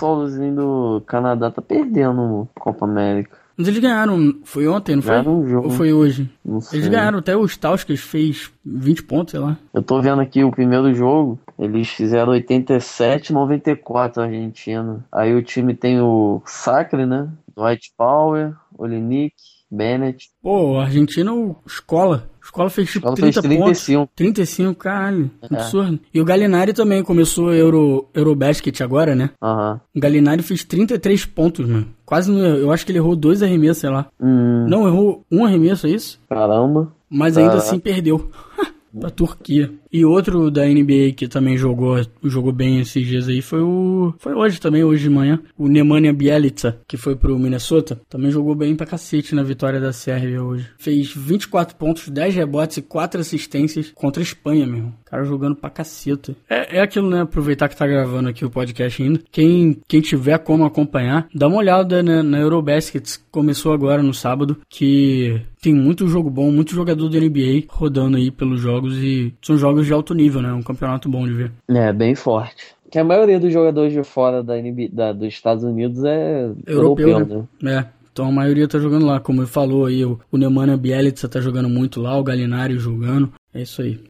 pessoalzinho 0.00 0.54
do 0.54 1.02
Canadá 1.06 1.50
tá 1.50 1.60
perdendo 1.60 2.48
Copa 2.58 2.86
América. 2.86 3.38
Mas 3.56 3.68
eles 3.68 3.80
ganharam, 3.80 4.40
foi 4.42 4.66
ontem, 4.66 4.96
não 4.96 5.02
foi? 5.02 5.10
Ganharam 5.10 5.40
um 5.40 5.46
jogo. 5.46 5.68
Ou 5.68 5.70
foi 5.74 5.92
hoje? 5.92 6.30
Não 6.42 6.62
sei. 6.62 6.78
Eles 6.78 6.88
ganharam 6.88 7.18
até 7.18 7.36
o 7.36 7.44
Stauskas 7.44 8.00
fez 8.00 8.50
20 8.64 9.02
pontos, 9.02 9.32
sei 9.32 9.40
lá. 9.40 9.58
Eu 9.74 9.82
tô 9.82 10.00
vendo 10.00 10.22
aqui 10.22 10.42
o 10.42 10.50
primeiro 10.50 10.94
jogo, 10.94 11.38
eles 11.58 11.88
fizeram 11.90 12.32
87 12.32 13.34
94 13.34 14.22
Argentina. 14.22 15.04
Aí 15.12 15.34
o 15.34 15.42
time 15.42 15.74
tem 15.74 16.00
o 16.00 16.40
Sacre, 16.46 17.04
né? 17.04 17.28
Dwight 17.54 17.92
Power, 17.98 18.54
Olinick, 18.78 19.34
Bennett. 19.70 20.28
Pô, 20.42 20.72
o 20.72 20.78
argentino, 20.80 21.56
escola. 21.66 22.28
Escola 22.42 22.68
fez 22.70 22.88
tipo 22.90 22.98
Escola 23.06 23.14
30 23.16 23.42
fez 23.42 23.54
35. 23.54 23.98
pontos. 24.00 24.14
35, 24.16 24.74
caralho. 24.74 25.30
É. 25.42 25.54
Absurdo. 25.54 26.00
E 26.12 26.20
o 26.20 26.24
Galinari 26.24 26.72
também 26.72 27.02
começou 27.04 27.54
Euro, 27.54 28.08
Eurobasket 28.12 28.82
agora, 28.82 29.14
né? 29.14 29.30
Aham. 29.40 29.80
O 29.94 30.00
Galinari 30.00 30.42
fez 30.42 30.64
33 30.64 31.24
pontos, 31.26 31.68
mano. 31.68 31.86
Quase, 32.04 32.30
não, 32.32 32.40
eu 32.40 32.72
acho 32.72 32.84
que 32.84 32.90
ele 32.90 32.98
errou 32.98 33.14
dois 33.14 33.42
arremessos, 33.42 33.78
sei 33.78 33.90
lá. 33.90 34.06
Hum, 34.20 34.66
Não, 34.68 34.88
errou 34.88 35.24
um 35.30 35.44
arremesso, 35.44 35.86
é 35.86 35.90
isso? 35.90 36.18
caramba. 36.28 36.92
Mas 37.08 37.36
ainda 37.36 37.54
assim 37.54 37.78
perdeu. 37.78 38.30
pra 38.98 39.10
Turquia. 39.10 39.70
E 39.92 40.04
outro 40.04 40.50
da 40.50 40.66
NBA 40.66 41.12
que 41.16 41.26
também 41.26 41.56
jogou, 41.56 42.00
jogou 42.22 42.52
bem 42.52 42.80
esses 42.80 43.06
dias 43.06 43.28
aí 43.28 43.42
foi 43.42 43.60
o. 43.60 44.14
Foi 44.18 44.34
hoje 44.34 44.60
também, 44.60 44.84
hoje 44.84 45.04
de 45.04 45.10
manhã. 45.10 45.40
O 45.58 45.68
Nemanja 45.68 46.12
Bielica, 46.12 46.78
que 46.86 46.96
foi 46.96 47.16
pro 47.16 47.38
Minnesota. 47.38 48.00
Também 48.08 48.30
jogou 48.30 48.54
bem 48.54 48.76
pra 48.76 48.86
cacete 48.86 49.34
na 49.34 49.42
vitória 49.42 49.80
da 49.80 49.92
Sérvia 49.92 50.42
hoje. 50.42 50.68
Fez 50.78 51.12
24 51.14 51.76
pontos, 51.76 52.08
10 52.08 52.34
rebotes 52.34 52.76
e 52.76 52.82
4 52.82 53.20
assistências 53.20 53.90
contra 53.94 54.22
a 54.22 54.24
Espanha, 54.24 54.66
meu. 54.66 54.76
irmão. 54.76 54.94
Cara 55.04 55.24
jogando 55.24 55.56
pra 55.56 55.70
caceta. 55.70 56.36
É, 56.48 56.78
é 56.78 56.80
aquilo, 56.80 57.10
né? 57.10 57.22
Aproveitar 57.22 57.68
que 57.68 57.76
tá 57.76 57.86
gravando 57.86 58.28
aqui 58.28 58.44
o 58.44 58.50
podcast 58.50 59.02
ainda. 59.02 59.20
Quem, 59.30 59.80
quem 59.88 60.00
tiver 60.00 60.38
como 60.38 60.64
acompanhar, 60.64 61.28
dá 61.34 61.48
uma 61.48 61.58
olhada 61.58 62.02
né, 62.02 62.22
na 62.22 62.38
Eurobasket. 62.38 63.18
Começou 63.30 63.72
agora 63.72 64.02
no 64.02 64.14
sábado. 64.14 64.56
Que 64.68 65.40
tem 65.60 65.74
muito 65.74 66.08
jogo 66.08 66.30
bom, 66.30 66.50
muito 66.50 66.74
jogador 66.74 67.08
da 67.08 67.18
NBA 67.18 67.64
rodando 67.68 68.16
aí 68.16 68.30
pelos 68.30 68.60
jogos. 68.60 68.96
E 68.98 69.34
são 69.42 69.56
jogos 69.56 69.79
de 69.86 69.92
alto 69.92 70.14
nível, 70.14 70.40
né? 70.42 70.52
Um 70.52 70.62
campeonato 70.62 71.08
bom 71.08 71.26
de 71.26 71.32
ver. 71.32 71.52
É, 71.68 71.92
bem 71.92 72.14
forte. 72.14 72.74
Que 72.90 72.98
a 72.98 73.04
maioria 73.04 73.38
dos 73.38 73.52
jogadores 73.52 73.92
de 73.92 74.02
fora 74.02 74.42
da 74.42 74.56
NBA, 74.56 74.88
da- 74.92 75.12
dos 75.12 75.28
Estados 75.28 75.62
Unidos 75.64 76.02
é 76.04 76.50
Europeu, 76.66 77.08
europeu, 77.08 77.38
né? 77.38 77.72
né? 77.74 77.78
É. 77.78 78.00
Então 78.12 78.26
a 78.26 78.32
maioria 78.32 78.66
tá 78.66 78.78
jogando 78.78 79.06
lá. 79.06 79.20
Como 79.20 79.40
ele 79.40 79.48
falou 79.48 79.86
aí, 79.86 80.04
o, 80.04 80.18
o 80.32 80.36
Nemanja 80.36 80.76
Bielica 80.76 81.28
tá 81.28 81.40
jogando 81.40 81.68
muito 81.68 82.00
lá. 82.00 82.18
O 82.18 82.24
Galinari 82.24 82.76
jogando. 82.76 83.32
É 83.54 83.62
isso 83.62 83.80
aí. 83.82 83.98